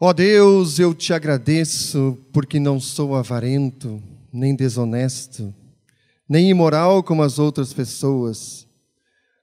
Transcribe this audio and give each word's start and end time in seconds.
Ó 0.00 0.12
Deus, 0.12 0.78
eu 0.78 0.94
te 0.94 1.12
agradeço 1.12 2.16
porque 2.32 2.60
não 2.60 2.78
sou 2.78 3.16
avarento, 3.16 4.00
nem 4.32 4.54
desonesto, 4.54 5.52
nem 6.28 6.48
imoral 6.50 7.02
como 7.02 7.20
as 7.20 7.40
outras 7.40 7.72
pessoas. 7.72 8.64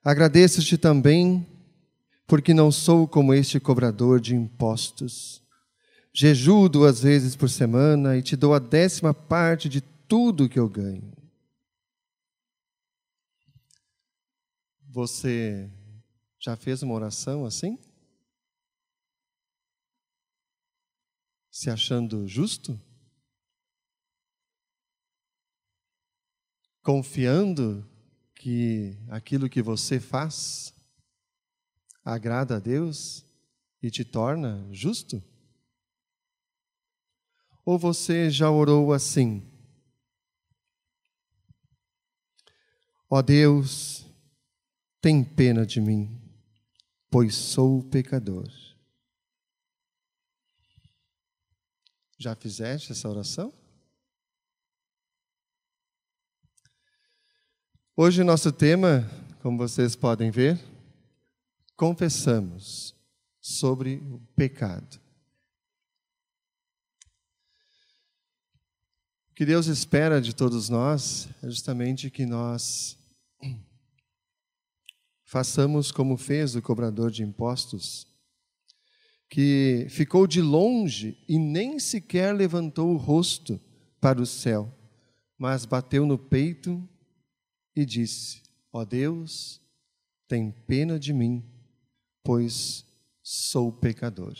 Agradeço-te 0.01 0.77
também 0.77 1.45
porque 2.25 2.53
não 2.53 2.71
sou 2.71 3.05
como 3.05 3.33
este 3.33 3.59
cobrador 3.59 4.21
de 4.21 4.33
impostos. 4.33 5.41
Jejuo 6.13 6.69
duas 6.69 7.01
vezes 7.01 7.35
por 7.35 7.49
semana 7.49 8.15
e 8.15 8.21
te 8.21 8.37
dou 8.37 8.53
a 8.53 8.59
décima 8.59 9.13
parte 9.13 9.67
de 9.67 9.81
tudo 9.81 10.47
que 10.47 10.57
eu 10.57 10.69
ganho. 10.69 11.11
Você 14.89 15.69
já 16.39 16.55
fez 16.55 16.81
uma 16.81 16.93
oração 16.93 17.43
assim? 17.43 17.77
Se 21.57 21.69
achando 21.69 22.27
justo? 22.27 22.77
Confiando 26.83 27.89
que 28.35 28.97
aquilo 29.07 29.49
que 29.49 29.61
você 29.61 29.97
faz 29.97 30.75
agrada 32.03 32.57
a 32.57 32.59
Deus 32.59 33.25
e 33.81 33.89
te 33.89 34.03
torna 34.03 34.67
justo? 34.69 35.23
Ou 37.63 37.79
você 37.79 38.29
já 38.29 38.51
orou 38.51 38.91
assim? 38.91 39.49
Ó 43.09 43.21
Deus, 43.21 44.05
tem 44.99 45.23
pena 45.23 45.65
de 45.65 45.79
mim, 45.79 46.21
pois 47.09 47.33
sou 47.33 47.81
pecador. 47.81 48.64
Já 52.17 52.33
fizeste 52.33 52.93
essa 52.93 53.09
oração? 53.09 53.53
Hoje 57.97 58.23
nosso 58.23 58.51
tema, 58.51 59.09
como 59.41 59.57
vocês 59.57 59.95
podem 59.95 60.31
ver, 60.31 60.57
confessamos 61.75 62.95
sobre 63.41 63.97
o 63.97 64.19
pecado. 64.35 64.99
O 69.29 69.33
que 69.35 69.45
Deus 69.45 69.67
espera 69.67 70.21
de 70.21 70.33
todos 70.33 70.69
nós 70.69 71.27
é 71.43 71.49
justamente 71.49 72.09
que 72.09 72.25
nós 72.25 72.97
façamos 75.25 75.91
como 75.91 76.15
fez 76.15 76.55
o 76.55 76.61
cobrador 76.61 77.11
de 77.11 77.23
impostos, 77.23 78.07
que 79.29 79.87
ficou 79.89 80.27
de 80.27 80.41
longe 80.41 81.17
e 81.27 81.37
nem 81.37 81.79
sequer 81.79 82.33
levantou 82.33 82.93
o 82.93 82.97
rosto 82.97 83.59
para 83.99 84.21
o 84.21 84.25
céu, 84.25 84.73
mas 85.37 85.65
bateu 85.65 86.05
no 86.05 86.17
peito 86.17 86.87
e 87.75 87.85
disse: 87.85 88.43
Ó 88.71 88.81
oh 88.81 88.85
Deus, 88.85 89.61
tem 90.27 90.51
pena 90.51 90.99
de 90.99 91.13
mim, 91.13 91.43
pois 92.23 92.85
sou 93.21 93.71
pecador. 93.71 94.35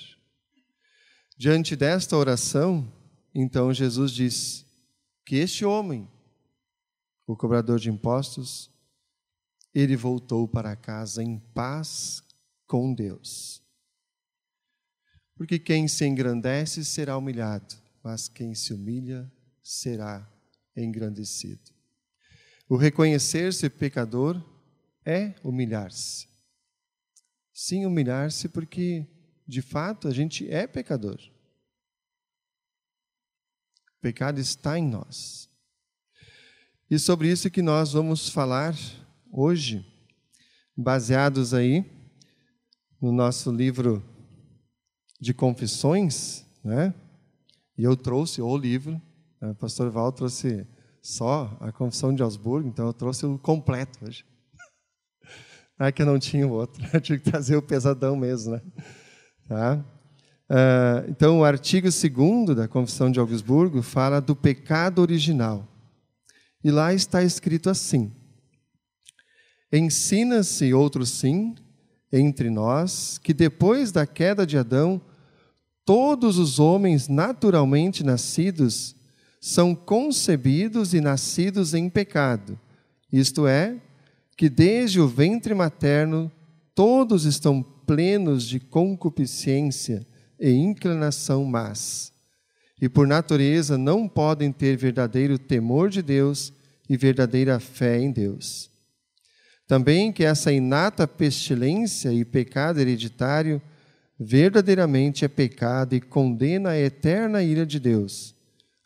Diante 1.38 1.76
desta 1.76 2.16
oração, 2.16 2.92
então 3.34 3.74
Jesus 3.74 4.12
diz 4.12 4.66
que 5.26 5.36
este 5.36 5.66
homem, 5.66 6.10
o 7.28 7.36
cobrador 7.36 7.80
de 7.80 7.90
impostos, 7.90 8.72
ele 9.74 9.98
voltou 9.98 10.48
para 10.48 10.76
casa 10.76 11.22
em 11.22 11.40
paz 11.54 12.24
com 12.66 12.94
Deus. 12.94 13.65
Porque 15.36 15.60
quem 15.60 15.88
se 15.88 16.06
engrandece 16.06 16.86
será 16.86 17.18
humilhado, 17.18 17.76
mas 18.02 18.30
quem 18.30 18.56
se 18.56 18.74
humilha 18.74 19.30
será 19.62 20.28
engrandecido. 20.76 21.74
O 22.70 22.78
reconhecer-se 22.78 23.70
pecador 23.70 24.42
é 25.06 25.36
humilhar-se. 25.44 26.28
Sim, 27.54 27.86
humilhar-se 27.86 28.50
porque, 28.50 29.06
de 29.48 29.62
fato, 29.62 30.08
a 30.08 30.12
gente 30.12 30.50
é 30.50 30.66
pecador. 30.66 31.20
O 33.98 34.02
pecado 34.02 34.40
está 34.40 34.80
em 34.80 34.88
nós. 34.88 35.50
E 36.90 36.98
sobre 36.98 37.30
isso 37.30 37.50
que 37.50 37.62
nós 37.62 37.94
vamos 37.94 38.30
falar 38.30 38.76
hoje, 39.32 39.86
baseados 40.78 41.54
aí 41.54 41.84
no 43.02 43.12
nosso 43.12 43.52
livro 43.52 44.15
de 45.20 45.34
confissões, 45.34 46.46
né? 46.64 46.94
E 47.78 47.84
eu 47.84 47.96
trouxe 47.96 48.42
o 48.42 48.58
livro, 48.58 49.02
né? 49.42 49.50
o 49.52 49.56
pastor 49.56 49.90
Val 49.90 50.12
trouxe 50.12 50.66
só 51.02 51.56
a 51.60 51.72
Confissão 51.72 52.14
de 52.14 52.24
Augsburgo, 52.24 52.68
então 52.68 52.88
eu 52.88 52.94
trouxe 52.94 53.26
o 53.26 53.38
completo 53.38 54.06
hoje. 54.06 54.26
É 55.80 55.92
que 55.94 56.02
eu 56.02 56.06
não 56.06 56.18
tinha 56.18 56.48
o 56.48 56.52
outro, 56.52 56.84
eu 56.94 57.02
tive 57.02 57.20
que 57.20 57.30
trazer 57.30 57.56
o 57.56 57.62
pesadão 57.62 58.16
mesmo, 58.16 58.54
né? 58.54 58.62
Tá? 59.48 59.86
Uh, 60.50 61.10
então, 61.10 61.40
o 61.40 61.44
artigo 61.44 61.88
2 61.88 62.56
da 62.56 62.68
Confissão 62.68 63.12
de 63.12 63.20
Augsburgo 63.20 63.82
fala 63.82 64.20
do 64.20 64.36
pecado 64.36 65.00
original. 65.00 65.68
E 66.64 66.72
lá 66.72 66.94
está 66.94 67.24
escrito 67.24 67.70
assim: 67.70 68.12
Ensina-se 69.72 70.74
outro 70.74 71.06
sim 71.06 71.56
entre 72.18 72.50
nós 72.50 73.18
que 73.18 73.34
depois 73.34 73.92
da 73.92 74.08
queda 74.08 74.46
de 74.46 74.58
Adão, 74.58 75.02
todos 75.84 76.38
os 76.38 76.60
homens 76.60 77.08
naturalmente 77.08 78.04
nascidos 78.04 78.96
são 79.42 79.76
concebidos 79.76 80.94
e 80.94 81.02
nascidos 81.02 81.74
em 81.74 81.90
pecado. 81.90 82.58
Isto 83.12 83.46
é, 83.46 83.76
que 84.36 84.50
desde 84.50 85.00
o 85.00 85.08
ventre 85.08 85.54
materno 85.54 86.32
todos 86.74 87.26
estão 87.26 87.62
plenos 87.62 88.48
de 88.48 88.60
concupiscência 88.60 90.06
e 90.40 90.52
inclinação 90.52 91.46
más. 91.46 92.12
E 92.82 92.90
por 92.90 93.08
natureza 93.08 93.78
não 93.78 94.08
podem 94.08 94.52
ter 94.52 94.76
verdadeiro 94.76 95.38
temor 95.38 95.90
de 95.90 96.02
Deus 96.02 96.52
e 96.90 96.98
verdadeira 96.98 97.60
fé 97.60 98.00
em 98.00 98.12
Deus. 98.12 98.70
Também 99.68 100.12
que 100.12 100.24
essa 100.24 100.52
inata 100.52 101.08
pestilência 101.08 102.14
e 102.14 102.24
pecado 102.24 102.80
hereditário 102.80 103.62
verdadeiramente 104.20 105.26
é 105.26 105.28
pecado 105.28 105.96
e 105.96 106.02
condena 106.02 106.70
a 106.70 106.80
eterna 106.80 107.44
ira 107.44 107.66
de 107.66 107.80
Deus 107.80 108.36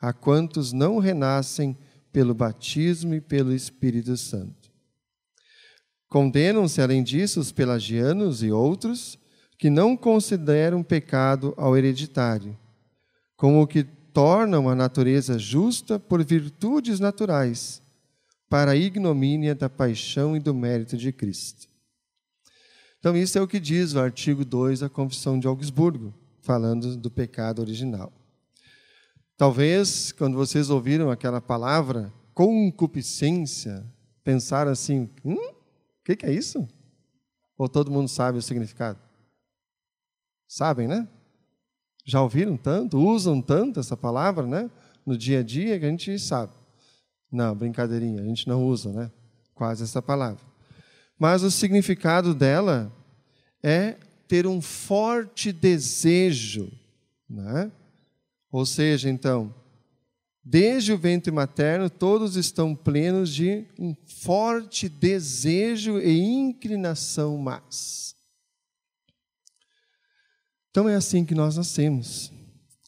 a 0.02 0.14
quantos 0.14 0.72
não 0.72 0.98
renascem 0.98 1.78
pelo 2.12 2.34
batismo 2.34 3.14
e 3.14 3.22
pelo 3.22 3.54
Espírito 3.54 4.16
Santo. 4.16 4.72
Condenam-se, 6.08 6.82
além 6.82 7.04
disso, 7.04 7.40
os 7.40 7.52
pelagianos 7.52 8.42
e 8.42 8.52
outros 8.52 9.20
que 9.58 9.70
não 9.70 9.96
consideram 9.96 10.82
pecado 10.82 11.54
ao 11.58 11.78
hereditário, 11.78 12.58
como 13.36 13.68
que 13.68 13.84
tornam 13.84 14.70
a 14.70 14.76
natureza 14.76 15.38
justa 15.38 16.00
por 16.00 16.24
virtudes 16.24 17.00
naturais, 17.00 17.82
para 18.50 18.72
a 18.72 18.76
ignomínia 18.76 19.54
da 19.54 19.70
paixão 19.70 20.36
e 20.36 20.40
do 20.40 20.54
mérito 20.54 20.98
de 20.98 21.12
Cristo. 21.12 21.70
Então, 23.00 23.16
isso 23.16 23.38
é 23.38 23.42
o 23.42 23.48
que 23.48 23.60
diz 23.60 23.94
o 23.94 24.00
artigo 24.00 24.44
2 24.44 24.80
da 24.80 24.90
Confissão 24.90 25.40
de 25.40 25.48
Augsburgo, 25.48 26.14
falando 26.42 26.98
do 26.98 27.10
pecado 27.10 27.62
original. 27.62 28.12
Talvez, 29.38 30.12
quando 30.12 30.36
vocês 30.36 30.70
ouviram 30.70 31.10
aquela 31.10 31.40
palavra, 31.40 32.12
concupiscência, 32.34 33.86
pensaram 34.22 34.72
assim: 34.72 35.10
hum, 35.24 35.36
o 35.36 36.04
que, 36.04 36.26
é 36.26 36.34
isso? 36.34 36.68
Ou 37.58 37.70
todo 37.70 37.92
mundo 37.92 38.10
sabe 38.10 38.38
o 38.38 38.42
significado? 38.42 39.00
Sabem, 40.46 40.88
né? 40.88 41.08
Já 42.04 42.22
ouviram 42.22 42.58
tanto, 42.58 42.98
usam 42.98 43.42
tanto 43.42 43.80
essa 43.80 43.96
palavra, 43.96 44.46
né? 44.46 44.70
No 45.06 45.18
dia 45.18 45.40
a 45.40 45.44
dia 45.44 45.80
que 45.80 45.86
a 45.86 45.90
gente 45.90 46.20
sabe. 46.20 46.59
Não, 47.32 47.56
brincadeirinha, 47.56 48.22
a 48.22 48.26
gente 48.26 48.48
não 48.48 48.66
usa, 48.66 48.92
né? 48.92 49.12
Quase 49.54 49.84
essa 49.84 50.02
palavra. 50.02 50.44
Mas 51.18 51.44
o 51.44 51.52
significado 51.52 52.34
dela 52.34 52.92
é 53.62 53.98
ter 54.28 54.48
um 54.48 54.62
forte 54.62 55.52
desejo, 55.52 56.72
né? 57.30 57.72
Ou 58.52 58.66
seja, 58.66 59.10
então, 59.10 59.54
desde 60.44 60.94
o 60.94 60.98
ventre 60.98 61.32
materno, 61.32 61.90
todos 61.90 62.36
estão 62.36 62.76
plenos 62.76 63.34
de 63.34 63.66
um 63.78 63.96
forte 64.06 64.90
desejo 64.90 66.00
e 66.00 66.20
inclinação 66.20 67.38
más. 67.38 68.16
Então 70.72 70.88
é 70.88 70.96
assim 70.96 71.26
que 71.26 71.36
nós 71.36 71.58
nascemos. 71.58 72.32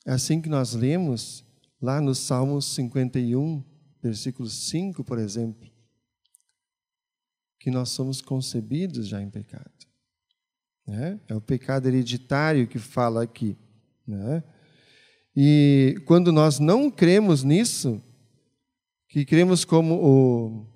É 0.06 0.14
assim 0.14 0.42
que 0.42 0.50
nós 0.50 0.74
lemos 0.74 1.44
lá 1.82 2.00
no 2.00 2.16
Salmo 2.16 2.62
51, 2.62 3.64
versículo 4.02 4.50
5, 4.50 5.04
por 5.04 5.20
exemplo, 5.20 5.70
que 7.60 7.70
nós 7.70 7.90
somos 7.90 8.22
concebidos 8.22 9.08
já 9.08 9.22
em 9.22 9.30
pecado. 9.30 9.72
É, 10.88 11.20
é 11.30 11.36
o 11.36 11.42
pecado 11.42 11.88
hereditário 11.88 12.68
que 12.68 12.80
fala 12.80 13.24
aqui. 13.24 13.56
Né? 14.06 14.44
E 15.36 16.02
quando 16.06 16.32
nós 16.32 16.60
não 16.60 16.90
cremos 16.90 17.44
nisso, 17.44 18.02
que 19.08 19.24
cremos 19.24 19.64
como 19.64 19.96
o 19.96 20.68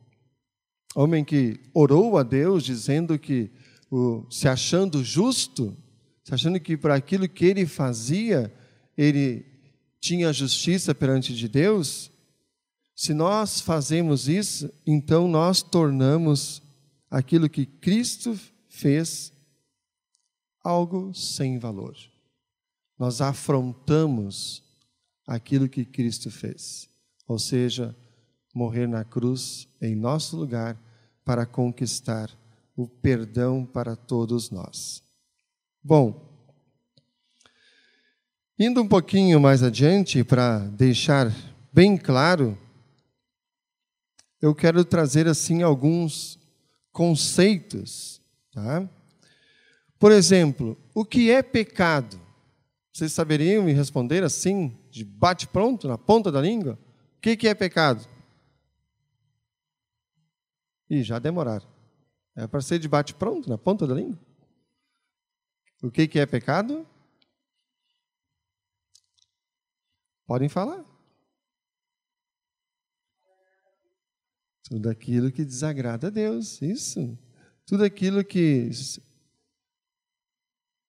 homem 0.96 1.26
que 1.26 1.60
orou 1.74 2.18
a 2.18 2.24
Deus 2.24 2.64
dizendo 2.64 3.18
que, 3.18 3.52
o, 3.90 4.26
se 4.30 4.48
achando 4.48 5.04
justo, 5.04 5.76
se 6.24 6.34
achando 6.34 6.60
que 6.60 6.78
por 6.78 6.92
aquilo 6.92 7.28
que 7.28 7.46
ele 7.46 7.66
fazia, 7.66 8.54
ele 8.98 9.46
tinha 10.00 10.32
justiça 10.32 10.94
perante 10.94 11.34
de 11.34 11.48
Deus, 11.48 12.12
se 12.96 13.14
nós 13.14 13.60
fazemos 13.60 14.30
isso, 14.30 14.72
então 14.88 15.28
nós 15.28 15.62
tornamos 15.62 16.64
aquilo 17.12 17.50
que 17.50 17.66
Cristo 17.66 18.40
fez 18.70 19.34
algo 20.64 21.14
sem 21.14 21.60
valor. 21.60 21.96
Nós 22.98 23.20
afrontamos 23.20 24.64
aquilo 25.28 25.68
que 25.68 25.84
Cristo 25.84 26.32
fez, 26.32 26.90
ou 27.28 27.38
seja, 27.38 27.94
morrer 28.54 28.88
na 28.88 29.04
cruz 29.04 29.68
em 29.82 29.94
nosso 29.94 30.38
lugar 30.38 30.80
para 31.26 31.46
conquistar 31.46 32.32
o 32.78 32.88
perdão 32.88 33.66
para 33.66 33.98
todos 33.98 34.50
nós. 34.50 35.04
Bom, 35.84 36.34
indo 38.58 38.82
um 38.82 38.88
pouquinho 38.88 39.40
mais 39.40 39.62
adiante 39.62 40.24
para 40.24 40.60
deixar 40.60 41.30
bem 41.74 41.98
claro, 41.98 42.58
eu 44.42 44.54
quero 44.54 44.84
trazer 44.86 45.28
assim 45.28 45.64
alguns 45.64 46.40
conceitos, 46.92 48.22
tá? 48.52 48.88
Por 49.98 50.12
exemplo, 50.12 50.78
o 50.94 51.04
que 51.06 51.32
é 51.32 51.42
pecado? 51.42 52.20
Vocês 52.92 53.12
saberiam 53.12 53.64
me 53.64 53.74
responder 53.74 54.24
assim, 54.24 54.78
de 54.90 55.04
bate 55.04 55.48
pronto, 55.48 55.88
na 55.88 55.98
ponta 55.98 56.32
da 56.32 56.42
língua? 56.42 56.80
O 57.18 57.22
que 57.22 57.48
é 57.48 57.54
pecado? 57.54 58.08
E 60.90 61.02
já 61.02 61.18
demoraram. 61.20 61.68
É 62.36 62.46
para 62.48 62.62
ser 62.62 62.80
de 62.80 62.88
bate-pronto, 62.88 63.50
na 63.50 63.58
ponta 63.58 63.88
da 63.88 63.96
língua. 63.96 64.20
O 65.82 65.90
que 65.90 66.20
é 66.20 66.26
pecado? 66.26 66.86
Podem 70.28 70.50
falar. 70.50 70.84
Tudo 74.70 74.90
aquilo 74.90 75.32
que 75.32 75.46
desagrada 75.46 76.08
a 76.08 76.10
Deus, 76.10 76.62
isso. 76.62 77.18
Tudo 77.66 77.84
aquilo 77.84 78.24
que 78.24 78.70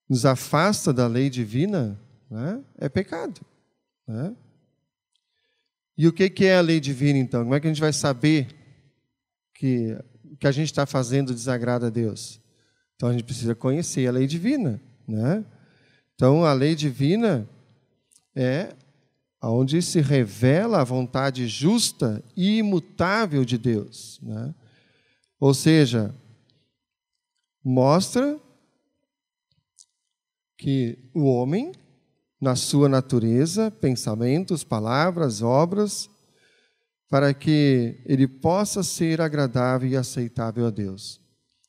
nos 0.08 0.24
afasta 0.24 0.92
da 0.92 1.06
lei 1.06 1.28
divina 1.28 2.00
né, 2.30 2.62
é 2.78 2.88
pecado. 2.88 3.40
Né? 4.06 4.34
E 5.98 6.06
o 6.06 6.12
que, 6.12 6.44
é 6.44 6.56
a 6.56 6.60
lei 6.60 6.80
divina, 6.80 7.18
então? 7.18 7.42
Como 7.42 7.54
é 7.54 7.60
que 7.60 7.66
a 7.66 7.70
gente 7.70 7.80
vai 7.80 7.92
saber 7.92 8.48
que 9.54 9.96
o 10.36 10.36
que 10.36 10.46
a 10.46 10.52
gente 10.52 10.66
está 10.66 10.84
fazendo 10.84 11.32
desagrada 11.32 11.86
a 11.86 11.90
Deus. 11.90 12.38
Então 12.94 13.08
a 13.08 13.12
gente 13.12 13.24
precisa 13.24 13.54
conhecer 13.54 14.06
a 14.06 14.12
lei 14.12 14.26
divina, 14.26 14.80
né? 15.08 15.42
Então 16.14 16.44
a 16.44 16.52
lei 16.52 16.74
divina 16.74 17.48
é 18.34 18.74
onde 19.50 19.82
se 19.82 20.00
revela 20.00 20.80
a 20.80 20.84
vontade 20.84 21.46
justa 21.46 22.22
e 22.36 22.58
imutável 22.58 23.44
de 23.44 23.58
Deus, 23.58 24.18
né? 24.22 24.54
Ou 25.38 25.52
seja, 25.52 26.14
mostra 27.62 28.40
que 30.56 30.98
o 31.14 31.24
homem, 31.24 31.72
na 32.40 32.56
sua 32.56 32.88
natureza, 32.88 33.70
pensamentos, 33.70 34.64
palavras, 34.64 35.42
obras, 35.42 36.08
para 37.08 37.32
que 37.34 38.02
ele 38.06 38.26
possa 38.26 38.82
ser 38.82 39.20
agradável 39.20 39.88
e 39.88 39.96
aceitável 39.96 40.66
a 40.66 40.70
Deus. 40.70 41.20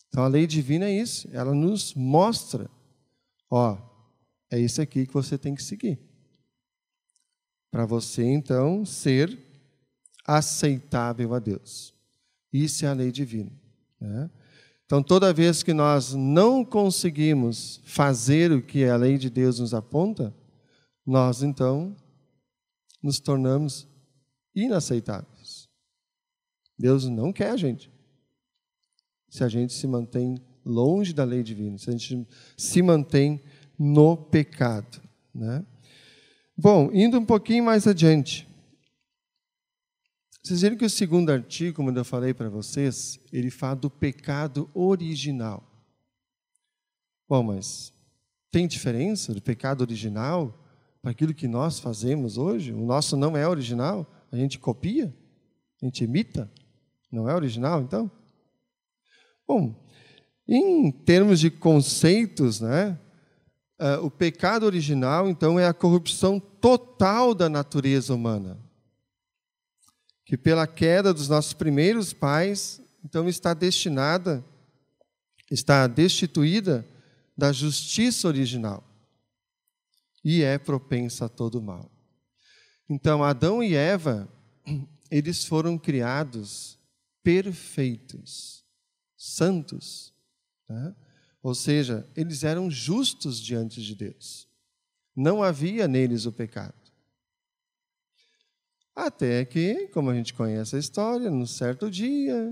Então 0.07 0.23
a 0.23 0.27
lei 0.27 0.47
divina 0.47 0.85
é 0.85 0.91
isso, 0.91 1.29
ela 1.31 1.53
nos 1.53 1.93
mostra, 1.93 2.69
ó, 3.51 3.77
é 4.49 4.59
isso 4.59 4.81
aqui 4.81 5.05
que 5.05 5.13
você 5.13 5.37
tem 5.37 5.53
que 5.53 5.61
seguir. 5.61 6.06
Para 7.71 7.85
você 7.85 8.23
então 8.23 8.85
ser 8.85 9.37
aceitável 10.25 11.33
a 11.33 11.39
Deus. 11.39 11.93
Isso 12.51 12.85
é 12.85 12.89
a 12.89 12.93
lei 12.93 13.11
divina. 13.11 13.51
Né? 13.99 14.29
Então, 14.85 15.03
toda 15.03 15.33
vez 15.33 15.63
que 15.63 15.73
nós 15.73 16.13
não 16.13 16.63
conseguimos 16.63 17.81
fazer 17.83 18.51
o 18.51 18.61
que 18.61 18.85
a 18.85 18.95
lei 18.95 19.17
de 19.17 19.29
Deus 19.29 19.59
nos 19.59 19.73
aponta, 19.73 20.33
nós 21.05 21.43
então 21.43 21.95
nos 23.03 23.19
tornamos 23.19 23.87
inaceitáveis. 24.55 25.67
Deus 26.79 27.05
não 27.05 27.33
quer 27.33 27.51
a 27.51 27.57
gente. 27.57 27.91
Se 29.29 29.43
a 29.43 29.49
gente 29.49 29.73
se 29.73 29.85
mantém 29.87 30.41
longe 30.65 31.13
da 31.13 31.23
lei 31.23 31.43
divina, 31.43 31.77
se 31.77 31.89
a 31.89 31.93
gente 31.93 32.27
se 32.55 32.81
mantém 32.81 33.41
no 33.77 34.15
pecado. 34.15 35.01
Né? 35.33 35.65
Bom, 36.59 36.89
indo 36.91 37.19
um 37.19 37.25
pouquinho 37.25 37.63
mais 37.63 37.85
adiante. 37.85 38.47
Vocês 40.41 40.61
viram 40.61 40.75
que 40.75 40.85
o 40.85 40.89
segundo 40.89 41.29
artigo, 41.29 41.75
como 41.75 41.91
eu 41.91 42.03
falei 42.03 42.33
para 42.33 42.49
vocês, 42.49 43.19
ele 43.31 43.51
fala 43.51 43.75
do 43.75 43.91
pecado 43.91 44.67
original. 44.73 45.63
Bom, 47.29 47.43
mas 47.43 47.93
tem 48.49 48.65
diferença 48.65 49.35
do 49.35 49.41
pecado 49.41 49.81
original 49.81 50.51
para 50.99 51.11
aquilo 51.11 51.31
que 51.31 51.47
nós 51.47 51.79
fazemos 51.79 52.39
hoje? 52.39 52.73
O 52.73 52.83
nosso 52.83 53.15
não 53.15 53.37
é 53.37 53.47
original? 53.47 54.11
A 54.31 54.35
gente 54.35 54.57
copia? 54.57 55.13
A 55.79 55.85
gente 55.85 56.03
imita? 56.05 56.51
Não 57.11 57.29
é 57.29 57.35
original, 57.35 57.83
então? 57.83 58.09
Bom, 59.47 59.75
em 60.47 60.89
termos 60.89 61.39
de 61.39 61.51
conceitos, 61.51 62.61
né, 62.61 62.97
uh, 63.79 64.03
o 64.05 64.11
pecado 64.11 64.65
original, 64.65 65.29
então, 65.29 65.59
é 65.59 65.67
a 65.67 65.73
corrupção 65.73 66.39
total 66.39 67.33
da 67.33 67.49
natureza 67.49 68.13
humana, 68.13 68.57
que 70.25 70.37
pela 70.37 70.67
queda 70.67 71.13
dos 71.13 71.29
nossos 71.29 71.53
primeiros 71.53 72.13
pais, 72.13 72.81
então, 73.03 73.27
está 73.27 73.53
destinada, 73.53 74.43
está 75.49 75.87
destituída 75.87 76.85
da 77.37 77.51
justiça 77.51 78.27
original 78.27 78.83
e 80.23 80.43
é 80.43 80.57
propensa 80.57 81.25
a 81.25 81.29
todo 81.29 81.61
mal. 81.61 81.89
Então, 82.89 83.23
Adão 83.23 83.63
e 83.63 83.75
Eva, 83.75 84.27
eles 85.09 85.45
foram 85.45 85.77
criados 85.77 86.77
perfeitos, 87.23 88.65
santos. 89.15 90.13
Né? 90.67 90.95
Ou 91.41 91.55
seja, 91.55 92.07
eles 92.15 92.43
eram 92.43 92.69
justos 92.69 93.39
diante 93.39 93.81
de 93.81 93.95
Deus. 93.95 94.47
Não 95.15 95.41
havia 95.41 95.87
neles 95.87 96.25
o 96.25 96.31
pecado. 96.31 96.75
Até 98.95 99.45
que, 99.45 99.87
como 99.89 100.09
a 100.09 100.15
gente 100.15 100.33
conhece 100.33 100.75
a 100.75 100.79
história, 100.79 101.29
num 101.29 101.45
certo 101.45 101.89
dia, 101.89 102.51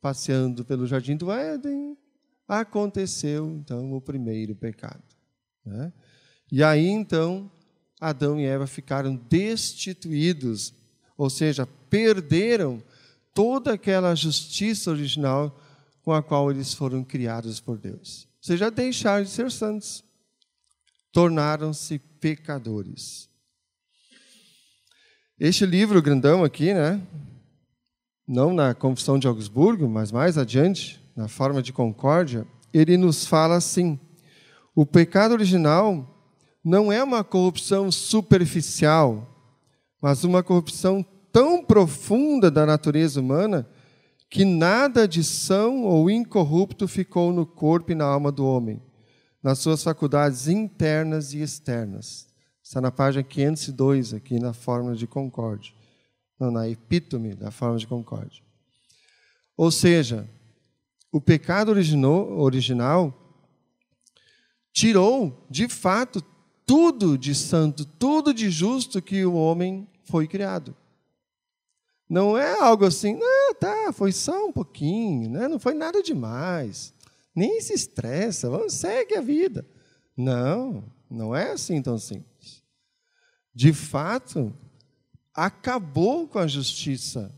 passeando 0.00 0.64
pelo 0.64 0.86
jardim 0.86 1.16
do 1.16 1.30
Éden, 1.30 1.96
aconteceu 2.48 3.48
então 3.50 3.92
o 3.92 4.00
primeiro 4.00 4.54
pecado. 4.54 5.02
Né? 5.64 5.92
E 6.50 6.62
aí 6.62 6.86
então 6.86 7.50
Adão 8.00 8.40
e 8.40 8.44
Eva 8.44 8.66
ficaram 8.66 9.14
destituídos, 9.14 10.74
ou 11.16 11.30
seja, 11.30 11.64
perderam 11.88 12.82
toda 13.32 13.74
aquela 13.74 14.14
justiça 14.14 14.90
original 14.90 15.56
com 16.02 16.12
a 16.12 16.22
qual 16.22 16.50
eles 16.50 16.74
foram 16.74 17.02
criados 17.04 17.60
por 17.60 17.78
Deus. 17.78 18.28
Ou 18.38 18.46
seja, 18.46 18.70
deixaram 18.70 19.24
de 19.24 19.30
ser 19.30 19.50
santos, 19.50 20.04
tornaram-se 21.12 21.98
pecadores. 21.98 23.28
Este 25.38 25.64
livro 25.64 26.02
grandão 26.02 26.44
aqui, 26.44 26.74
né? 26.74 27.00
Não 28.26 28.52
na 28.52 28.74
Confissão 28.74 29.18
de 29.18 29.26
Augsburgo, 29.26 29.88
mas 29.88 30.12
mais 30.12 30.38
adiante, 30.38 31.00
na 31.16 31.28
forma 31.28 31.62
de 31.62 31.72
concórdia, 31.72 32.46
ele 32.72 32.96
nos 32.96 33.26
fala 33.26 33.56
assim: 33.56 33.98
o 34.74 34.86
pecado 34.86 35.32
original 35.32 36.08
não 36.64 36.92
é 36.92 37.02
uma 37.02 37.24
corrupção 37.24 37.90
superficial, 37.90 39.28
mas 40.00 40.24
uma 40.24 40.42
corrupção 40.42 41.04
tão 41.32 41.64
profunda 41.64 42.50
da 42.50 42.64
natureza 42.64 43.20
humana 43.20 43.68
que 44.32 44.46
nada 44.46 45.06
de 45.06 45.22
são 45.22 45.84
ou 45.84 46.08
incorrupto 46.08 46.88
ficou 46.88 47.34
no 47.34 47.44
corpo 47.44 47.92
e 47.92 47.94
na 47.94 48.06
alma 48.06 48.32
do 48.32 48.46
homem, 48.46 48.80
nas 49.42 49.58
suas 49.58 49.84
faculdades 49.84 50.48
internas 50.48 51.34
e 51.34 51.42
externas. 51.42 52.26
Está 52.62 52.80
na 52.80 52.90
página 52.90 53.22
502, 53.22 54.14
aqui 54.14 54.40
na 54.40 54.54
fórmula 54.54 54.96
de 54.96 55.06
concórdia. 55.06 55.74
Não, 56.40 56.50
na 56.50 56.66
epítome 56.66 57.34
da 57.34 57.50
fórmula 57.50 57.78
de 57.78 57.86
concórdia. 57.86 58.42
Ou 59.54 59.70
seja, 59.70 60.26
o 61.12 61.20
pecado 61.20 61.70
original 61.70 63.14
tirou, 64.72 65.46
de 65.50 65.68
fato, 65.68 66.24
tudo 66.64 67.18
de 67.18 67.34
santo, 67.34 67.84
tudo 67.84 68.32
de 68.32 68.50
justo 68.50 69.02
que 69.02 69.26
o 69.26 69.34
homem 69.34 69.86
foi 70.04 70.26
criado. 70.26 70.74
Não 72.12 72.36
é 72.36 72.60
algo 72.60 72.84
assim, 72.84 73.18
ah, 73.22 73.54
tá, 73.54 73.90
foi 73.90 74.12
só 74.12 74.46
um 74.46 74.52
pouquinho, 74.52 75.30
né? 75.30 75.48
não 75.48 75.58
foi 75.58 75.72
nada 75.72 76.02
demais. 76.02 76.92
Nem 77.34 77.58
se 77.58 77.72
estressa, 77.72 78.50
vamos, 78.50 78.74
segue 78.74 79.16
a 79.16 79.22
vida. 79.22 79.66
Não, 80.14 80.84
não 81.08 81.34
é 81.34 81.52
assim 81.52 81.80
tão 81.80 81.96
simples. 81.96 82.62
De 83.54 83.72
fato, 83.72 84.54
acabou 85.32 86.28
com 86.28 86.38
a 86.38 86.46
justiça 86.46 87.34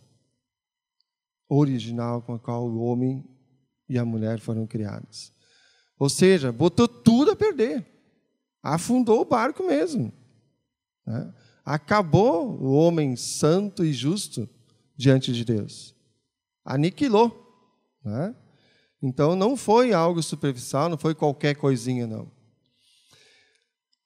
original 1.49 2.21
com 2.21 2.35
a 2.35 2.39
qual 2.41 2.69
o 2.69 2.83
homem 2.83 3.25
e 3.89 3.97
a 3.97 4.05
mulher 4.05 4.41
foram 4.41 4.67
criados. 4.67 5.33
Ou 5.97 6.09
seja, 6.09 6.51
botou 6.51 6.89
tudo 6.89 7.31
a 7.31 7.37
perder. 7.37 7.87
Afundou 8.61 9.21
o 9.21 9.25
barco 9.25 9.63
mesmo. 9.63 10.13
Né? 11.07 11.33
Acabou 11.65 12.61
o 12.61 12.73
homem 12.73 13.15
santo 13.15 13.85
e 13.85 13.93
justo 13.93 14.49
diante 14.97 15.33
de 15.33 15.45
Deus. 15.45 15.95
Aniquilou. 16.65 17.41
Né? 18.05 18.35
Então 19.03 19.35
não 19.35 19.57
foi 19.57 19.93
algo 19.93 20.23
superficial, 20.23 20.89
não 20.89 20.99
foi 20.99 21.15
qualquer 21.15 21.55
coisinha, 21.55 22.07
não. 22.07 22.31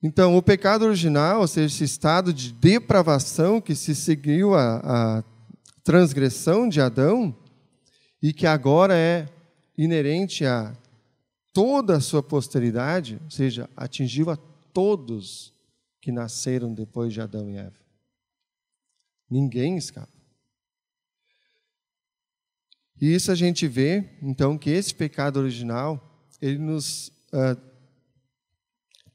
Então, 0.01 0.37
o 0.37 0.43
pecado 0.43 0.85
original, 0.85 1.41
ou 1.41 1.49
seja, 1.49 1.75
esse 1.75 1.83
estado 1.83 2.33
de 2.33 2.53
depravação 2.53 3.61
que 3.61 3.75
se 3.75 3.97
seguiu 3.97 4.55
a, 4.55 4.77
a 5.19 5.25
transgressão 5.83 6.69
de 6.69 6.81
Adão 6.81 7.37
e 8.23 8.33
que 8.33 8.47
agora 8.47 8.97
é 8.97 9.29
inerente 9.77 10.45
a 10.45 10.77
toda 11.53 11.97
a 11.97 12.01
sua 12.01 12.23
posteridade, 12.23 13.21
ou 13.25 13.31
seja, 13.31 13.69
atingiu 13.77 14.31
a 14.31 14.37
todos 14.73 15.53
que 16.01 16.13
nasceram 16.13 16.73
depois 16.73 17.13
de 17.13 17.21
Adão 17.21 17.51
e 17.51 17.57
Eva. 17.57 17.81
Ninguém 19.29 19.77
escapa. 19.77 20.18
E 23.01 23.15
isso 23.15 23.31
a 23.31 23.35
gente 23.35 23.69
vê, 23.69 24.05
então, 24.23 24.59
que 24.59 24.71
esse 24.71 24.95
pecado 24.95 25.39
original, 25.39 26.27
ele 26.41 26.59
nos 26.59 27.09
uh, 27.33 27.57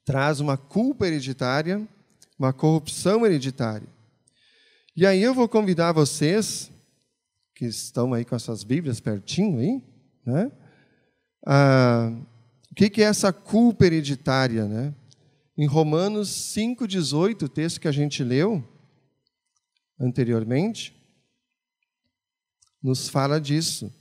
traz 0.06 0.40
uma 0.40 0.58
culpa 0.58 1.08
hereditária, 1.08 1.86
uma 2.38 2.54
corrupção 2.54 3.26
hereditária. 3.26 3.88
E 4.96 5.06
aí 5.06 5.22
eu 5.22 5.34
vou 5.34 5.50
convidar 5.50 5.92
vocês, 5.92 6.72
que 7.56 7.66
estão 7.66 8.14
aí 8.14 8.24
com 8.24 8.36
as 8.36 8.44
suas 8.44 8.64
Bíblias 8.64 9.00
pertinho 9.00 9.60
aí, 9.60 9.84
né? 10.26 10.52
Uh, 11.46 12.26
o 12.72 12.76
que, 12.76 12.90
que 12.90 13.04
é 13.04 13.06
essa 13.06 13.32
culpa 13.32 13.86
hereditária? 13.86 14.66
Né? 14.66 14.96
Em 15.56 15.68
Romanos 15.68 16.30
5,18, 16.30 17.44
o 17.44 17.50
texto 17.50 17.80
que 17.80 17.88
a 17.88 17.92
gente 17.92 18.24
leu 18.24 18.68
anteriormente, 20.00 20.96
nos 22.84 23.08
fala 23.08 23.40
disso. 23.40 23.92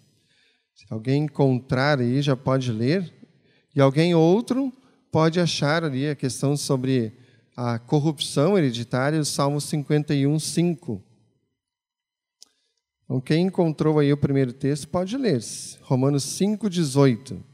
Se 0.75 0.85
alguém 0.91 1.25
encontrar 1.25 2.01
aí, 2.01 2.21
já 2.21 2.35
pode 2.35 2.73
ler. 2.73 3.13
E 3.75 3.81
alguém 3.81 4.15
outro 4.15 4.73
pode 5.11 5.39
achar 5.39 5.85
ali 5.85 6.09
a 6.09 6.17
questão 6.17 6.57
sobre 6.57 7.13
a 7.57 7.79
corrupção 7.79 8.59
hereditária, 8.59 9.21
o 9.21 9.25
Salmo 9.25 9.61
51, 9.61 10.39
5. 10.39 11.03
Então, 13.05 13.21
quem 13.21 13.47
encontrou 13.47 13.99
aí 13.99 14.13
o 14.13 14.17
primeiro 14.17 14.53
texto 14.53 14.89
pode 14.89 15.17
ler. 15.17 15.41
Romanos 15.83 16.25
5, 16.25 16.69
18. 16.69 17.52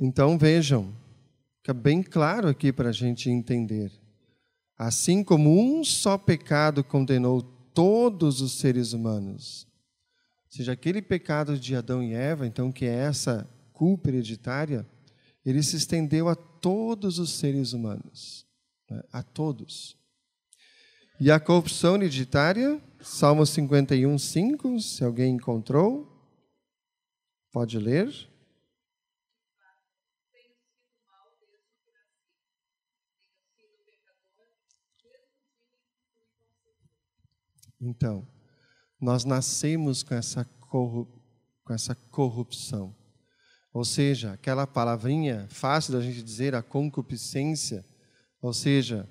Então 0.00 0.38
vejam, 0.38 0.94
fica 1.56 1.74
bem 1.74 2.02
claro 2.02 2.48
aqui 2.48 2.72
para 2.72 2.90
a 2.90 2.92
gente 2.92 3.28
entender. 3.28 3.90
Assim 4.76 5.24
como 5.24 5.50
um 5.50 5.82
só 5.82 6.16
pecado 6.16 6.84
condenou 6.84 7.42
todos 7.74 8.40
os 8.40 8.52
seres 8.52 8.92
humanos, 8.92 9.66
ou 10.46 10.52
seja, 10.56 10.72
aquele 10.72 11.02
pecado 11.02 11.58
de 11.58 11.74
Adão 11.74 12.02
e 12.02 12.14
Eva, 12.14 12.46
então 12.46 12.70
que 12.70 12.84
é 12.84 12.94
essa 12.94 13.48
culpa 13.72 14.08
hereditária, 14.08 14.86
ele 15.44 15.62
se 15.62 15.76
estendeu 15.76 16.28
a 16.28 16.34
todos 16.34 17.18
os 17.18 17.32
seres 17.32 17.72
humanos, 17.72 18.46
né? 18.88 19.02
a 19.12 19.22
todos. 19.22 19.96
E 21.20 21.30
a 21.30 21.40
corrupção 21.40 21.96
hereditária, 21.96 22.80
Salmo 23.00 23.44
51, 23.44 24.16
5, 24.16 24.80
se 24.80 25.02
alguém 25.02 25.34
encontrou, 25.34 26.06
pode 27.50 27.78
ler. 27.78 28.08
Então, 37.80 38.26
nós 39.00 39.24
nascemos 39.24 40.02
com 40.02 40.14
essa, 40.14 40.44
com 40.44 41.06
essa 41.70 41.94
corrupção. 41.94 42.94
Ou 43.72 43.84
seja, 43.84 44.32
aquela 44.32 44.66
palavrinha 44.66 45.46
fácil 45.50 45.92
da 45.92 46.00
gente 46.00 46.22
dizer, 46.22 46.54
a 46.54 46.62
concupiscência, 46.62 47.84
ou 48.40 48.52
seja, 48.52 49.08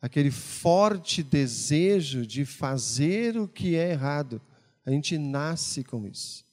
aquele 0.00 0.30
forte 0.30 1.22
desejo 1.22 2.26
de 2.26 2.44
fazer 2.44 3.36
o 3.36 3.46
que 3.46 3.76
é 3.76 3.90
errado. 3.90 4.40
A 4.84 4.90
gente 4.90 5.18
nasce 5.18 5.84
com 5.84 6.06
isso. 6.06 6.44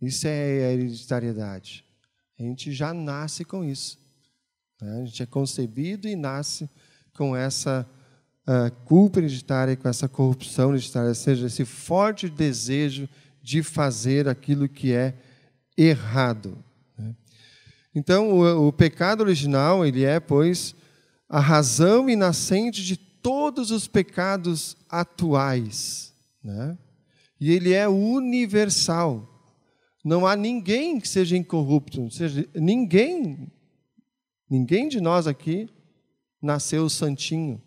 Isso 0.00 0.26
é 0.26 0.66
a 0.66 0.72
hereditariedade. 0.72 1.84
A 2.38 2.42
gente 2.42 2.72
já 2.72 2.92
nasce 2.92 3.44
com 3.44 3.64
isso. 3.64 3.98
Né? 4.80 5.02
A 5.02 5.04
gente 5.06 5.22
é 5.22 5.26
concebido 5.26 6.06
e 6.08 6.14
nasce 6.14 6.68
com 7.14 7.34
essa 7.34 7.88
uh, 8.46 8.70
culpa 8.84 9.18
hereditária, 9.18 9.76
com 9.76 9.88
essa 9.88 10.08
corrupção 10.08 10.70
hereditária, 10.70 11.08
ou 11.08 11.14
seja, 11.14 11.46
esse 11.46 11.64
forte 11.64 12.28
desejo 12.28 13.08
de 13.42 13.62
fazer 13.62 14.28
aquilo 14.28 14.68
que 14.68 14.92
é 14.92 15.14
errado. 15.76 16.56
Né? 16.96 17.14
Então, 17.94 18.32
o, 18.32 18.68
o, 18.68 18.72
pecado 18.72 19.22
original, 19.22 19.84
ele 19.84 20.04
é, 20.04 20.20
pois, 20.20 20.74
a 21.28 21.40
razão 21.40 22.08
e 22.08 22.16
nascente 22.16 22.82
de 22.82 22.96
todos 22.96 23.70
os 23.70 23.86
pecados 23.86 24.76
atuais. 24.88 26.14
Né? 26.42 26.78
E 27.40 27.50
ele 27.50 27.72
é 27.72 27.88
universal. 27.88 29.30
Não 30.04 30.26
há 30.26 30.36
ninguém 30.36 31.00
que 31.00 31.08
seja 31.08 31.36
incorrupto, 31.36 32.02
ou 32.02 32.10
seja, 32.10 32.46
ninguém, 32.54 33.50
ninguém 34.48 34.86
de 34.86 35.00
nós 35.00 35.26
aqui 35.26 35.68
nasceu 36.42 36.90
santinho 36.90 37.60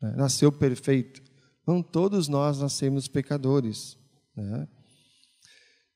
né? 0.00 0.14
nasceu 0.16 0.50
perfeito. 0.50 1.22
Não 1.66 1.82
todos 1.82 2.28
nós 2.28 2.60
nascemos 2.60 3.08
pecadores. 3.08 3.96
Né? 4.34 4.68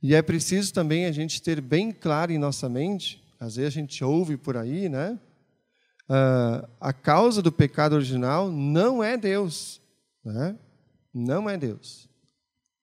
E 0.02 0.14
é 0.14 0.22
preciso 0.22 0.72
também 0.72 1.06
a 1.06 1.12
gente 1.12 1.42
ter 1.42 1.60
bem 1.60 1.90
claro 1.90 2.32
em 2.32 2.38
nossa 2.38 2.68
mente, 2.68 3.24
às 3.40 3.56
vezes 3.56 3.76
a 3.76 3.80
gente 3.80 4.04
ouve 4.04 4.36
por 4.36 4.56
aí, 4.56 4.88
né? 4.88 5.18
Uh, 6.08 6.68
a 6.78 6.92
causa 6.92 7.40
do 7.40 7.50
pecado 7.50 7.94
original 7.94 8.50
não 8.50 9.02
é 9.02 9.16
Deus. 9.16 9.80
Né? 10.22 10.58
Não 11.12 11.48
é 11.48 11.56
Deus. 11.56 12.08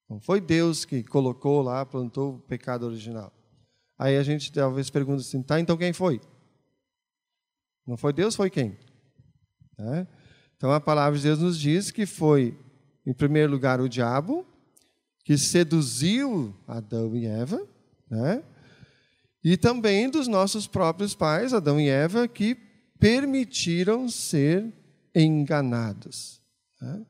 Não 0.10 0.20
foi 0.20 0.42
Deus 0.42 0.84
que 0.84 1.04
colocou 1.04 1.62
lá, 1.62 1.86
plantou 1.86 2.36
o 2.36 2.40
pecado 2.40 2.86
original. 2.86 3.32
Aí 3.98 4.18
a 4.18 4.24
gente 4.24 4.52
talvez 4.52 4.90
pergunta 4.90 5.22
assim, 5.22 5.44
tá, 5.44 5.60
então 5.60 5.78
quem 5.78 5.94
foi? 5.94 6.20
Não 7.86 7.96
foi 7.96 8.12
Deus, 8.12 8.36
foi 8.36 8.50
quem? 8.50 8.78
Né? 9.78 10.08
Então 10.62 10.72
a 10.72 10.80
palavra 10.80 11.18
de 11.18 11.24
Deus 11.24 11.40
nos 11.40 11.60
diz 11.60 11.90
que 11.90 12.06
foi, 12.06 12.56
em 13.04 13.12
primeiro 13.12 13.52
lugar, 13.52 13.82
o 13.82 13.90
diabo 13.90 14.46
que 15.26 15.36
seduziu 15.36 16.56
Adão 16.68 17.16
e 17.16 17.26
Eva, 17.26 17.68
né? 18.08 18.44
E 19.44 19.58
também 19.58 20.08
dos 20.08 20.28
nossos 20.28 20.68
próprios 20.68 21.16
pais, 21.16 21.52
Adão 21.52 21.82
e 21.82 21.90
Eva, 21.90 22.28
que 22.28 22.54
permitiram 23.00 24.08
ser 24.08 24.72
enganados. 25.16 26.40
Né? 26.80 27.08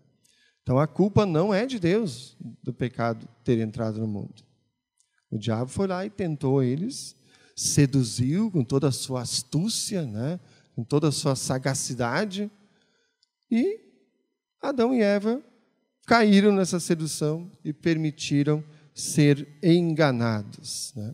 Então 0.63 0.79
a 0.79 0.87
culpa 0.87 1.25
não 1.25 1.53
é 1.53 1.65
de 1.65 1.77
Deus 1.77 2.37
do 2.63 2.73
pecado 2.73 3.27
ter 3.43 3.59
entrado 3.59 3.99
no 3.99 4.07
mundo. 4.07 4.45
O 5.29 5.37
diabo 5.37 5.69
foi 5.69 5.87
lá 5.87 6.05
e 6.05 6.09
tentou 6.09 6.63
eles, 6.63 7.17
seduziu 7.53 8.49
com 8.49 8.63
toda 8.63 8.87
a 8.87 8.93
sua 8.93 9.23
astúcia, 9.23 10.03
né? 10.03 10.39
com 10.73 10.85
toda 10.85 11.09
a 11.09 11.11
sua 11.11 11.35
sagacidade, 11.35 12.49
e 13.51 13.79
Adão 14.61 14.95
e 14.95 15.01
Eva 15.01 15.43
caíram 16.07 16.51
nessa 16.51 16.79
sedução 16.79 17.51
e 17.63 17.73
permitiram 17.73 18.63
ser 18.93 19.47
enganados. 19.61 20.93
Né? 20.95 21.13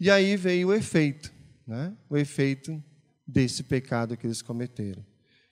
E 0.00 0.10
aí 0.10 0.36
veio 0.36 0.68
o 0.68 0.74
efeito, 0.74 1.32
né? 1.66 1.96
o 2.08 2.16
efeito 2.16 2.82
desse 3.26 3.62
pecado 3.62 4.16
que 4.16 4.26
eles 4.26 4.40
cometeram, 4.40 5.04